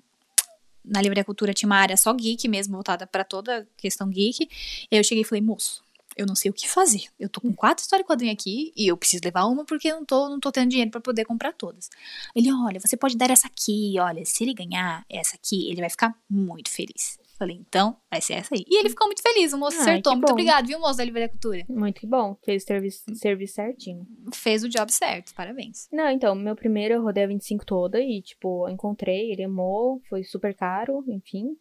[0.84, 4.44] na livraria cultura tinha uma área só geek mesmo voltada pra toda questão geek.
[4.44, 5.82] E aí eu cheguei e falei, moço,
[6.16, 7.04] eu não sei o que fazer.
[7.18, 9.96] Eu tô com quatro histórias em quadrinho aqui e eu preciso levar uma porque eu
[9.96, 11.90] não tô, não tô tendo dinheiro pra poder comprar todas.
[12.34, 15.90] Ele, olha, você pode dar essa aqui, olha, se ele ganhar essa aqui, ele vai
[15.90, 17.18] ficar muito feliz.
[17.38, 18.64] Falei, então, vai ser essa aí.
[18.66, 20.14] E ele ficou muito feliz, o moço Ai, acertou.
[20.14, 20.32] Muito bom.
[20.32, 21.66] obrigado, viu, moço da livraria cultura?
[21.68, 22.34] Muito que bom.
[22.42, 24.06] Fez o serviço, serviço certinho.
[24.32, 25.86] Fez o job certo, parabéns.
[25.92, 30.24] Não, então, meu primeiro eu rodei a 25 toda e, tipo, encontrei, ele amou, foi
[30.24, 31.54] super caro, enfim.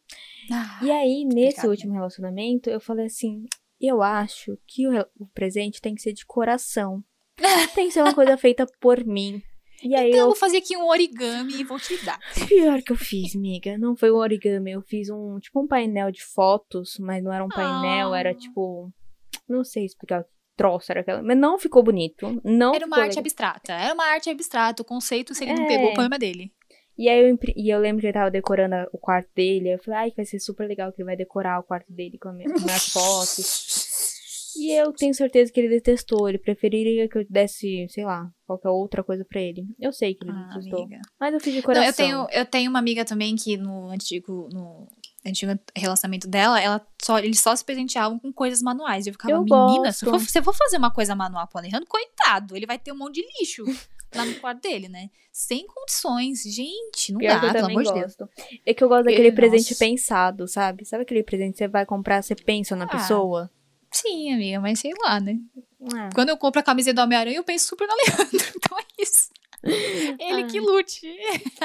[0.49, 3.43] Ah, E aí, nesse último relacionamento, eu falei assim:
[3.79, 7.03] eu acho que o, o presente tem que ser de coração.
[7.73, 9.41] Tem que ser uma coisa feita por mim.
[9.83, 10.25] E aí então eu eu.
[10.27, 12.17] vou fazer aqui um origami e vou te dar.
[12.47, 13.77] Pior que eu fiz, miga.
[13.77, 17.43] Não foi um origami, eu fiz um tipo um painel de fotos, mas não era
[17.43, 18.19] um painel, Ah.
[18.19, 18.89] era tipo.
[19.47, 21.21] Não sei explicar que troço era aquela.
[21.21, 22.41] Mas não ficou bonito.
[22.43, 23.19] Não Era uma arte legal.
[23.19, 23.73] abstrata.
[23.73, 24.81] Era uma arte abstrata.
[24.81, 25.67] O conceito, se ele não É.
[25.67, 26.53] pegou, o problema é dele.
[26.97, 29.73] E aí eu, e eu lembro que ele tava decorando o quarto dele.
[29.73, 32.17] Eu falei, ai, que vai ser super legal que ele vai decorar o quarto dele
[32.17, 34.05] com, a minha, com minhas fotos.
[34.57, 36.29] E eu tenho certeza que ele detestou.
[36.29, 39.65] Ele preferiria que eu desse, sei lá, qualquer outra coisa pra ele.
[39.77, 40.83] Eu sei que ele Ah, detestou.
[40.83, 41.01] amiga.
[41.19, 41.87] Mas eu fiz de Não, coração.
[41.89, 44.87] eu, tenho, eu tenho uma amiga também que no antigo, no
[45.27, 49.05] antigo relacionamento dela, ela só, eles só se presenteavam com coisas manuais.
[49.05, 51.87] Eu ficava, Eu menina, se eu, for, eu for fazer uma coisa manual pro Alejandro,
[51.89, 53.65] coitado, ele vai ter um monte de lixo
[54.15, 55.09] lá no quarto dele, né?
[55.31, 56.41] Sem condições.
[56.43, 58.15] Gente, não Pior dá, pelo amor de Deus.
[58.65, 59.35] É que eu gosto daquele Nossa.
[59.35, 60.85] presente pensado, sabe?
[60.85, 62.89] Sabe aquele presente que você vai comprar, você pensa na Ah.
[62.89, 63.51] pessoa?
[63.91, 65.37] Sim, amiga, mas sei lá, né?
[65.93, 66.09] Ah.
[66.13, 68.25] Quando eu compro a camiseta do Homem-Aranha, eu penso super no Alejandro.
[68.65, 69.29] Então é isso.
[69.63, 71.01] Ele que lute.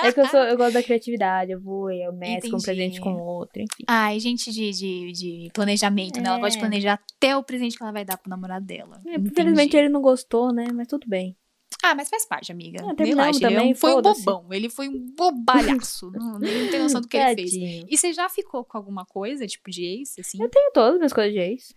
[0.03, 3.12] É que eu, sou, eu gosto da criatividade, eu vou eu mesclo um presente com
[3.14, 3.84] outro, enfim.
[3.86, 6.28] Ai, gente de, de, de planejamento, né?
[6.28, 6.61] Ela gosta de É.
[6.61, 9.01] planejar até o presente que ela vai dar pro namorado dela.
[9.07, 9.16] É.
[9.16, 10.66] Infelizmente ele não gostou, né?
[10.72, 11.36] Mas tudo bem.
[11.83, 12.85] Ah, mas faz parte, amiga.
[12.85, 14.47] Ah, Relaxa, ele é também, um- foi um bobão.
[14.53, 16.11] Ele foi um bobalhaço.
[16.11, 17.51] não, ele não tem noção do que ele fez.
[17.53, 17.87] Tadinho.
[17.89, 20.43] E você já ficou com alguma coisa, tipo de ex, assim?
[20.43, 21.75] Eu tenho todas as minhas coisas de ex.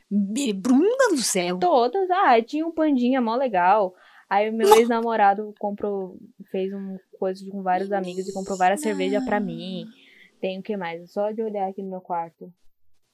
[0.56, 1.58] Bruna do céu.
[1.60, 2.10] Todas.
[2.12, 3.94] Ah, tinha um pandinha mó legal.
[4.30, 6.18] Aí o meu ex-namorado comprou,
[6.52, 9.86] fez um coisa com vários amigos e comprou várias cervejas pra mim.
[10.42, 11.12] Tem o que mais?
[11.14, 12.52] Só de olhar aqui no meu quarto.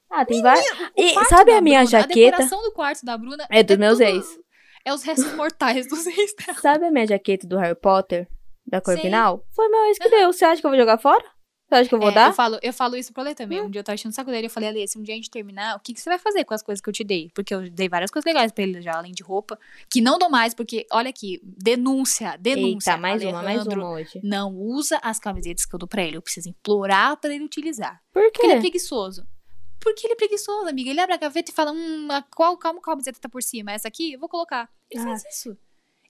[0.09, 0.65] Ah, tem várias.
[0.97, 2.31] E sabe a minha Bruna, A jaqueta?
[2.37, 4.38] decoração do quarto da Bruna É dos meus tudo- ex.
[4.85, 6.59] É os restos mortais dos ex dela.
[6.59, 8.27] Sabe a minha jaqueta do Harry Potter?
[8.65, 8.95] Da Sei.
[8.95, 9.45] Corvinal?
[9.51, 10.31] Foi meu ex que deu.
[10.31, 11.23] Você acha que eu vou jogar fora?
[11.69, 12.29] Você acha que eu vou É, dar?
[12.29, 13.61] Eu falo, eu falo isso pro Ale também.
[13.61, 14.47] Um dia eu tava enchendo o saco dele.
[14.47, 16.43] Eu falei, Ale, se um dia a gente terminar, o que, que você vai fazer
[16.43, 17.29] com as coisas que eu te dei?
[17.35, 19.57] Porque eu dei várias coisas legais pra ele já, além de roupa.
[19.91, 22.91] Que não dou mais, porque, olha aqui, denúncia, denúncia.
[22.91, 24.19] Eita, mais uma, mais uma hoje.
[24.23, 26.17] Não usa as camisetas que eu dou pra ele.
[26.17, 28.01] Eu preciso implorar pra ele utilizar.
[28.11, 28.61] Por Porque ele é quê?
[28.61, 29.23] preguiçoso.
[29.79, 30.89] Porque ele é preguiçoso, amiga.
[30.89, 33.71] Ele abre a gaveta e fala: Hum, qual, qual camiseta tá por cima?
[33.71, 34.13] Essa aqui?
[34.13, 34.69] Eu vou colocar.
[34.89, 35.05] Ele Ah.
[35.05, 35.57] faz isso.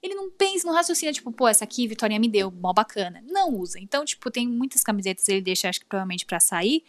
[0.02, 3.22] Ele não pensa, não raciocina, tipo, pô, essa aqui Vitória me deu, mó bacana.
[3.28, 3.78] Não usa.
[3.80, 6.86] Então, tipo, tem muitas camisetas ele deixa, acho que provavelmente pra sair.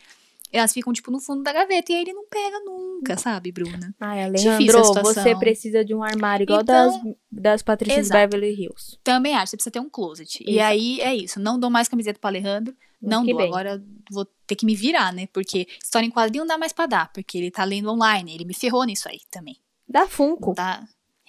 [0.53, 1.93] Elas ficam, tipo, no fundo da gaveta.
[1.93, 3.95] E aí ele não pega nunca, sabe, Bruna?
[4.01, 8.09] Ai, Alejandro, você precisa de um armário igual Então- das, das Patrícias.
[8.09, 8.99] Beverly Hills.
[9.05, 10.43] Também acho, você precisa ter um closet.
[10.47, 11.39] E aí é isso.
[11.39, 12.75] Não dou mais camiseta pro Alejandro.
[13.01, 13.39] Não Que dou.
[13.39, 13.47] bem.
[13.49, 15.27] Agora vou ter que me virar, né?
[15.33, 17.13] Porque história em quadrinho não dá mais pra dar.
[17.13, 18.35] Porque ele tá lendo online.
[18.35, 19.57] Ele me ferrou nisso aí também.
[19.89, 20.55] Da Funko.
[20.55, 20.85] Tá?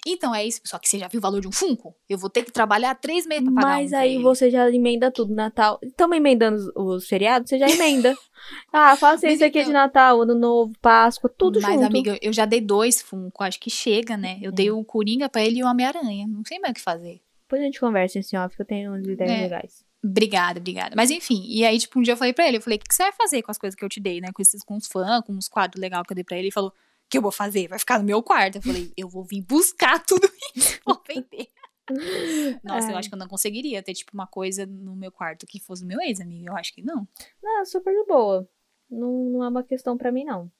[0.06, 0.60] Então é isso.
[0.64, 1.94] Só que você já viu o valor de um Funko?
[2.08, 5.10] Eu vou ter que trabalhar três meses pra pagar Mas um aí você já emenda
[5.10, 5.78] tudo, Natal.
[5.82, 6.72] Estamos emendando os,
[7.02, 7.48] os feriados?
[7.48, 8.16] Você já emenda.
[8.72, 11.86] ah, faça Mas isso aqui então- de Natal, Ano Novo, Páscoa, tudo Mas, junto.
[11.86, 13.44] amiga, eu já dei dois Funko.
[13.44, 14.38] Acho que chega, né?
[14.42, 14.54] Eu É.
[14.54, 16.26] dei o Coringa pra ele e o Homem-Aranha.
[16.26, 17.20] Não sei mais o que fazer.
[17.42, 19.42] Depois a gente conversa em off, que eu tenho umas ideias É.
[19.42, 19.84] legais.
[20.04, 20.94] Obrigada, obrigada.
[20.96, 22.88] Mas enfim, e aí, tipo, um dia eu falei pra ele, eu falei, o que
[22.88, 24.30] que você vai fazer com as coisas que eu te dei, né?
[24.34, 26.46] Com esses, com os fãs, com os quadros legais que eu dei pra ele.
[26.46, 26.72] Ele falou,
[27.12, 27.68] que eu vou fazer?
[27.68, 28.56] Vai ficar no meu quarto.
[28.56, 31.46] Eu falei, eu vou vir buscar tudo isso, vou vender.
[32.64, 33.00] Nossa, eu Ai.
[33.00, 35.86] acho que eu não conseguiria ter, tipo, uma coisa no meu quarto que fosse o
[35.86, 36.50] meu ex, amiga.
[36.50, 37.06] Eu acho que não.
[37.42, 38.48] Não, super de boa.
[38.90, 40.50] Não, não é uma questão pra mim, não.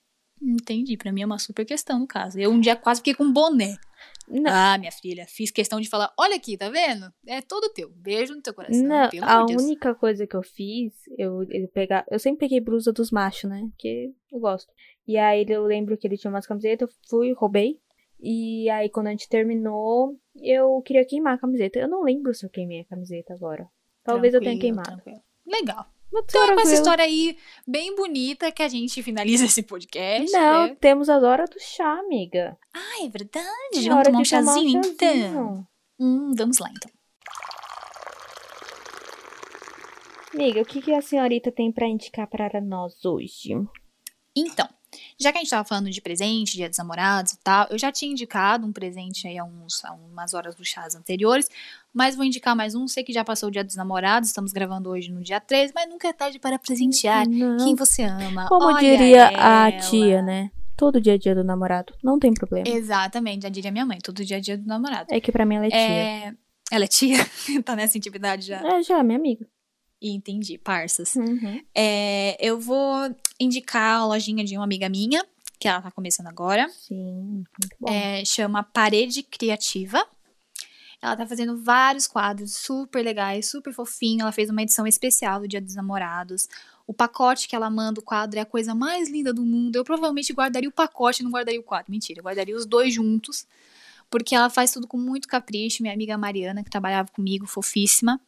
[0.43, 0.97] Entendi.
[0.97, 2.39] Pra mim é uma super questão, no caso.
[2.39, 3.77] Eu um dia quase fiquei com um boné.
[4.29, 7.13] Não, Ah, minha filha, fiz questão de falar, olha aqui, tá vendo?
[7.27, 7.89] É todo teu.
[7.91, 8.83] Beijo no teu coração.
[8.83, 9.63] não a Deus.
[9.63, 13.61] única coisa que eu fiz, eu, ele pegar, eu sempre peguei blusa dos machos, né?
[13.71, 14.73] Porque eu gosto.
[15.07, 17.79] E aí eu lembro que ele tinha umas camisetas, eu fui, roubei.
[18.21, 21.79] E aí quando a gente terminou, eu queria queimar a camiseta.
[21.79, 23.69] Eu não lembro se eu queimei a camiseta agora.
[24.05, 25.03] Talvez eu tenha Tranquilo, queimado.
[25.03, 25.23] tranquilo.
[25.47, 25.87] Legal.
[26.15, 26.75] Então é com essa tranquilo.
[26.75, 30.31] história aí bem bonita que a gente finaliza esse podcast.
[30.31, 30.77] Não, né?
[30.79, 32.57] temos a hora do chá, amiga.
[32.75, 33.89] Ah, é verdade.
[33.89, 35.09] Vamos tomar um chazinho, então?
[35.09, 35.67] chazinho.
[35.99, 36.91] Hum, vamos lá, então.
[40.35, 43.55] Amiga, o que, que a senhorita tem pra indicar para nós hoje?
[44.35, 44.67] Então,
[45.19, 47.93] já que a gente tava falando de presente, dia dos namorados e tal, eu já
[47.93, 51.49] tinha indicado um presente aí há, uns, há umas horas dos chás anteriores,
[51.93, 52.89] mas vou indicar mais um.
[52.89, 55.89] Sei que já passou o dia dos namorados, estamos gravando hoje no dia 3, mas
[55.89, 57.59] nunca é tarde para presentear Não.
[57.59, 58.49] quem você ama.
[58.49, 59.81] Como Olha diria a ela.
[59.81, 60.51] tia, né?
[60.77, 61.95] Todo dia é dia do namorado.
[62.03, 62.69] Não tem problema.
[62.69, 65.07] Exatamente, já diria minha mãe, todo dia é dia do namorado.
[65.11, 65.79] É que pra mim ela é tia.
[65.79, 66.35] É...
[66.71, 67.19] Ela é tia?
[67.65, 68.61] tá nessa intimidade já?
[68.67, 69.47] É, já, minha amiga.
[70.11, 71.15] Entendi, parças.
[71.15, 71.63] Uhum.
[71.75, 75.25] É, eu vou indicar a lojinha de uma amiga minha,
[75.61, 76.69] que ela tá começando agora.
[76.71, 77.89] Sim, muito bom.
[77.89, 80.05] É, chama Parede Criativa.
[81.01, 84.23] Ela tá fazendo vários quadros super legais, super fofinho.
[84.23, 86.49] Ela fez uma edição especial do Dia dos Namorados.
[86.87, 89.77] O pacote que ela manda, o quadro, é a coisa mais linda do mundo.
[89.77, 91.91] Eu provavelmente guardaria o pacote, não guardaria o quadro.
[91.91, 93.47] Mentira, eu guardaria os dois juntos.
[94.11, 95.83] Porque ela faz tudo com muito capricho.
[95.83, 98.21] Minha amiga Mariana, que trabalhava comigo, fofíssima.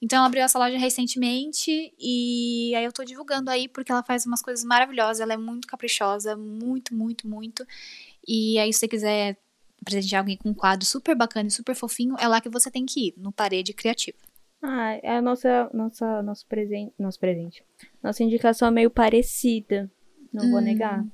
[0.00, 4.26] Então ela abriu essa loja recentemente e aí eu tô divulgando aí porque ela faz
[4.26, 7.66] umas coisas maravilhosas, ela é muito caprichosa, muito, muito, muito.
[8.26, 9.36] E aí se você quiser
[9.84, 12.84] presentear alguém com um quadro super bacana e super fofinho, é lá que você tem
[12.84, 14.18] que ir, no Parede Criativa.
[14.62, 17.62] Ah, é a nossa, nossa, nosso presente, nosso presente.
[18.02, 19.90] Nossa indicação é meio parecida.
[20.32, 21.04] Não vou Hum, negar.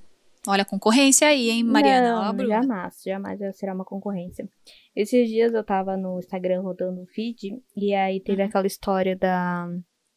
[0.46, 2.32] Olha a concorrência aí, hein, Mariana?
[2.32, 4.48] Não, jamais, jamais será uma concorrência.
[4.94, 8.48] Esses dias eu tava no Instagram rodando o feed e aí teve Uhum.
[8.48, 9.68] aquela história da,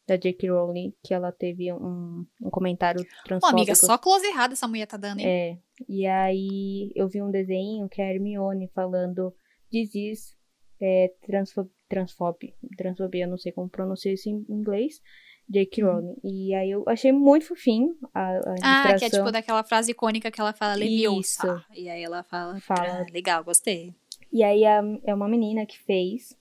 [0.06, 0.50] da J.K.
[0.50, 3.56] Rowling que ela teve um, um comentário Pô, transfóbico.
[3.60, 5.26] amiga, só close errado essa mulher tá dando, hein?
[5.28, 5.58] É,
[5.88, 9.32] e aí eu vi um desenho que é a Hermione falando
[9.72, 10.34] is
[10.80, 15.00] é, transfo transfobia, transfobia, não sei como pronunciar isso em inglês,
[15.48, 15.82] J.K.
[15.84, 15.90] Uhum.
[15.92, 16.16] Rowling.
[16.24, 20.30] E aí eu achei muito fofinho a, a Ah, que é tipo daquela frase icônica
[20.30, 21.20] que ela fala Leviosa.
[21.20, 21.46] Isso.
[21.74, 23.02] E aí ela fala, Fala.
[23.02, 23.94] ah, legal, gostei.
[24.32, 26.36] E aí é uma menina que fez.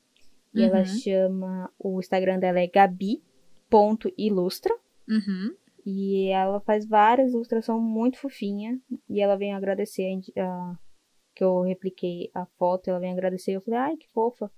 [0.54, 0.86] E ela Uhum.
[0.86, 1.70] chama.
[1.78, 2.68] O Instagram dela é
[3.70, 4.74] gabi.ilustra.
[5.08, 5.54] Uhum.
[5.86, 8.80] E ela faz várias ilustrações muito fofinha.
[9.10, 10.76] E ela vem agradecer a a-
[11.36, 12.90] que eu repliquei a foto.
[12.90, 13.52] Ela vem agradecer.
[13.52, 14.50] Eu falei, ai, que fofa.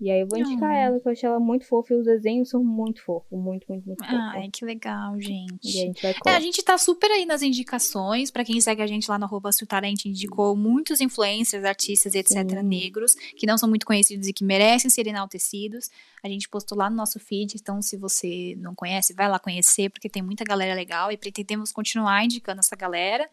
[0.00, 0.76] E aí eu vou indicar Ah.
[0.76, 1.92] ela, que eu achei ela muito fofa.
[1.92, 3.38] E os desenhos são muito fofos.
[3.38, 4.18] Muito, muito, muito fofos.
[4.18, 5.68] Ai, que legal, E gente.
[5.68, 8.30] a gente vai É, a gente tá super aí nas indicações.
[8.30, 12.48] Pra quem segue a gente lá no arroba a gente indicou muitos influencers, artistas, etc.,
[12.48, 12.62] Sim.
[12.62, 15.90] negros, que não são muito conhecidos e que merecem ser enaltecidos.
[16.24, 19.90] A gente postou lá no nosso feed, então se você não conhece, vai lá conhecer,
[19.90, 23.28] porque tem muita galera legal e pretendemos continuar indicando essa galera.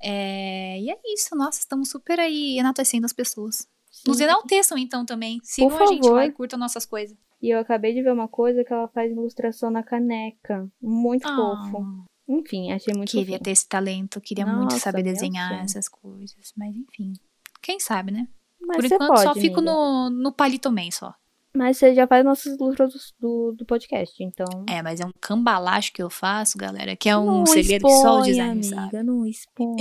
[0.00, 3.68] É, E é isso, nossa, estamos super aí enaltecendo as pessoas.
[4.06, 4.24] Nos Sim.
[4.24, 5.38] enalteçam então também.
[5.42, 6.16] Sigam Por a gente favor.
[6.16, 7.16] lá e curtam nossas coisas.
[7.40, 10.68] E eu acabei de ver uma coisa que ela faz ilustração na caneca.
[10.80, 11.78] Muito fofo.
[11.78, 13.40] Ah, Enfim, achei muito queria fofinho.
[13.40, 15.62] ter esse talento, queria muito Nossa, saber meu desenhar sonho.
[15.62, 16.52] essas coisas.
[16.56, 17.12] Mas enfim,
[17.60, 18.28] quem sabe, né?
[18.60, 19.72] Mas Por enquanto pode, só fico amiga.
[19.72, 21.12] no, no Palitoman só.
[21.54, 24.64] Mas você já faz nossas ilustrações do, do, podcast, então.
[24.66, 27.96] É, mas é um cambalacho que eu faço, galera, que é um não segredo que
[27.96, 28.80] só o design sabe.
[28.80, 29.76] amiga, não expõe.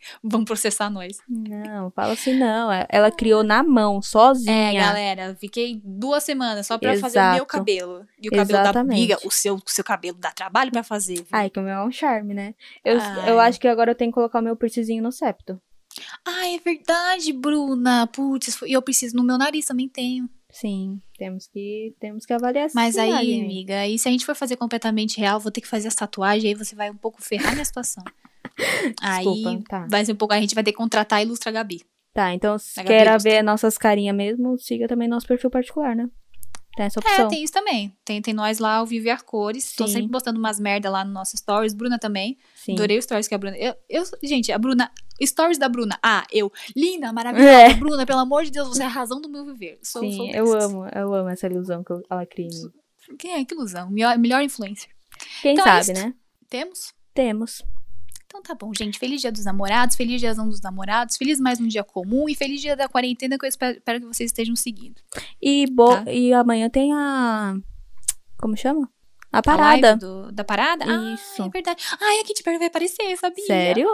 [0.22, 1.18] Vão processar nós.
[1.28, 2.70] não, fala assim não.
[2.72, 4.70] É- Ela criou na mão, sozinha.
[4.70, 7.46] É, galera, fiquei duas semanas só pra fazer o meu Exato.
[7.46, 8.06] cabelo.
[8.20, 8.74] E o cabelo Exatamente.
[8.74, 11.16] da amiga, o seu, o seu cabelo dá trabalho pra fazer.
[11.16, 11.26] viu?
[11.32, 12.54] Ai, que o meu é um charme, né?
[12.84, 13.30] Eu, Ai.
[13.30, 15.60] eu acho que agora eu tenho que colocar o meu piercingzinho no septo.
[16.24, 18.06] Ai, é verdade, Bruna.
[18.06, 20.28] Putz, e eu preciso no meu nariz também tenho.
[20.52, 24.34] Sim, temos que, temos que avaliar essa Mas aí, amiga, aí se a gente for
[24.34, 27.52] fazer completamente real, vou ter que fazer as tatuagens, aí você vai um pouco ferrar
[27.52, 28.02] minha situação.
[29.00, 29.86] aí tá.
[29.88, 31.82] vai ser um pouco, a gente vai ter que contratar a Ilustra Gabi.
[32.12, 36.08] Tá, então se quer ver nossas carinhas mesmo, siga também nosso perfil particular, né?
[36.76, 37.28] Tem essa É, opção.
[37.28, 37.92] tem isso também.
[38.04, 39.74] Tem, tem nós lá, o Vive Arcores.
[39.74, 41.74] Tô sempre postando umas merda lá no nosso stories.
[41.74, 42.38] Bruna também.
[42.54, 42.72] Sim.
[42.74, 43.56] Adorei os stories que a Bruna.
[43.58, 44.90] Eu, eu, gente, a Bruna.
[45.22, 45.98] Stories da Bruna.
[46.02, 46.50] Ah, eu.
[46.76, 47.50] Linda, maravilhosa.
[47.50, 47.74] É.
[47.74, 49.78] Bruna, pelo amor de Deus, você é a razão do meu viver.
[49.82, 50.64] Sou, sou Sim, eu dessas.
[50.70, 52.48] amo, eu amo essa ilusão que eu- ela cria.
[53.18, 53.44] Quem é?
[53.44, 53.90] Que ilusão.
[53.90, 54.88] Melhor, melhor influencer.
[55.42, 56.06] Quem Então é sabe, isso.
[56.06, 56.14] né?
[56.48, 56.94] Temos?
[57.12, 57.62] Temos.
[58.30, 58.96] Então tá bom, gente.
[58.96, 62.60] Feliz dia dos namorados, feliz diazão dos namorados, feliz mais um dia comum e feliz
[62.60, 65.02] dia da quarentena que eu espero, espero que vocês estejam seguindo.
[65.42, 65.88] E, bo...
[65.88, 66.12] Tá.
[66.12, 67.56] e amanhã tem a.
[68.38, 68.88] Como chama?
[69.32, 69.88] A A parada.
[69.88, 70.84] live do- da parada?
[71.12, 71.42] Isso.
[71.42, 71.82] Ah, é verdade.
[72.00, 73.44] Ai, a Katy Perry vai aparecer, sabia?
[73.46, 73.88] Sério?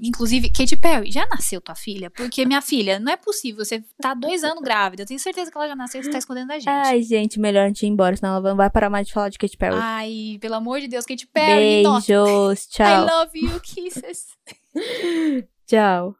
[0.00, 2.10] Inclusive, Katy Perry, já nasceu tua filha?
[2.10, 3.64] Porque, minha filha, não é possível.
[3.64, 5.02] Você tá dois anos grávida.
[5.02, 6.68] Eu tenho certeza que ela já nasceu e você tá escondendo da gente.
[6.68, 9.28] Ai, gente, melhor a gente ir embora, senão ela não vai parar mais de falar
[9.28, 9.76] de Katy Perry.
[9.78, 11.82] Ai, pelo amor de Deus, Katy Perry.
[11.82, 13.06] Beijos, I tchau.
[13.06, 14.26] love you, kisses.
[15.66, 16.16] Tchau.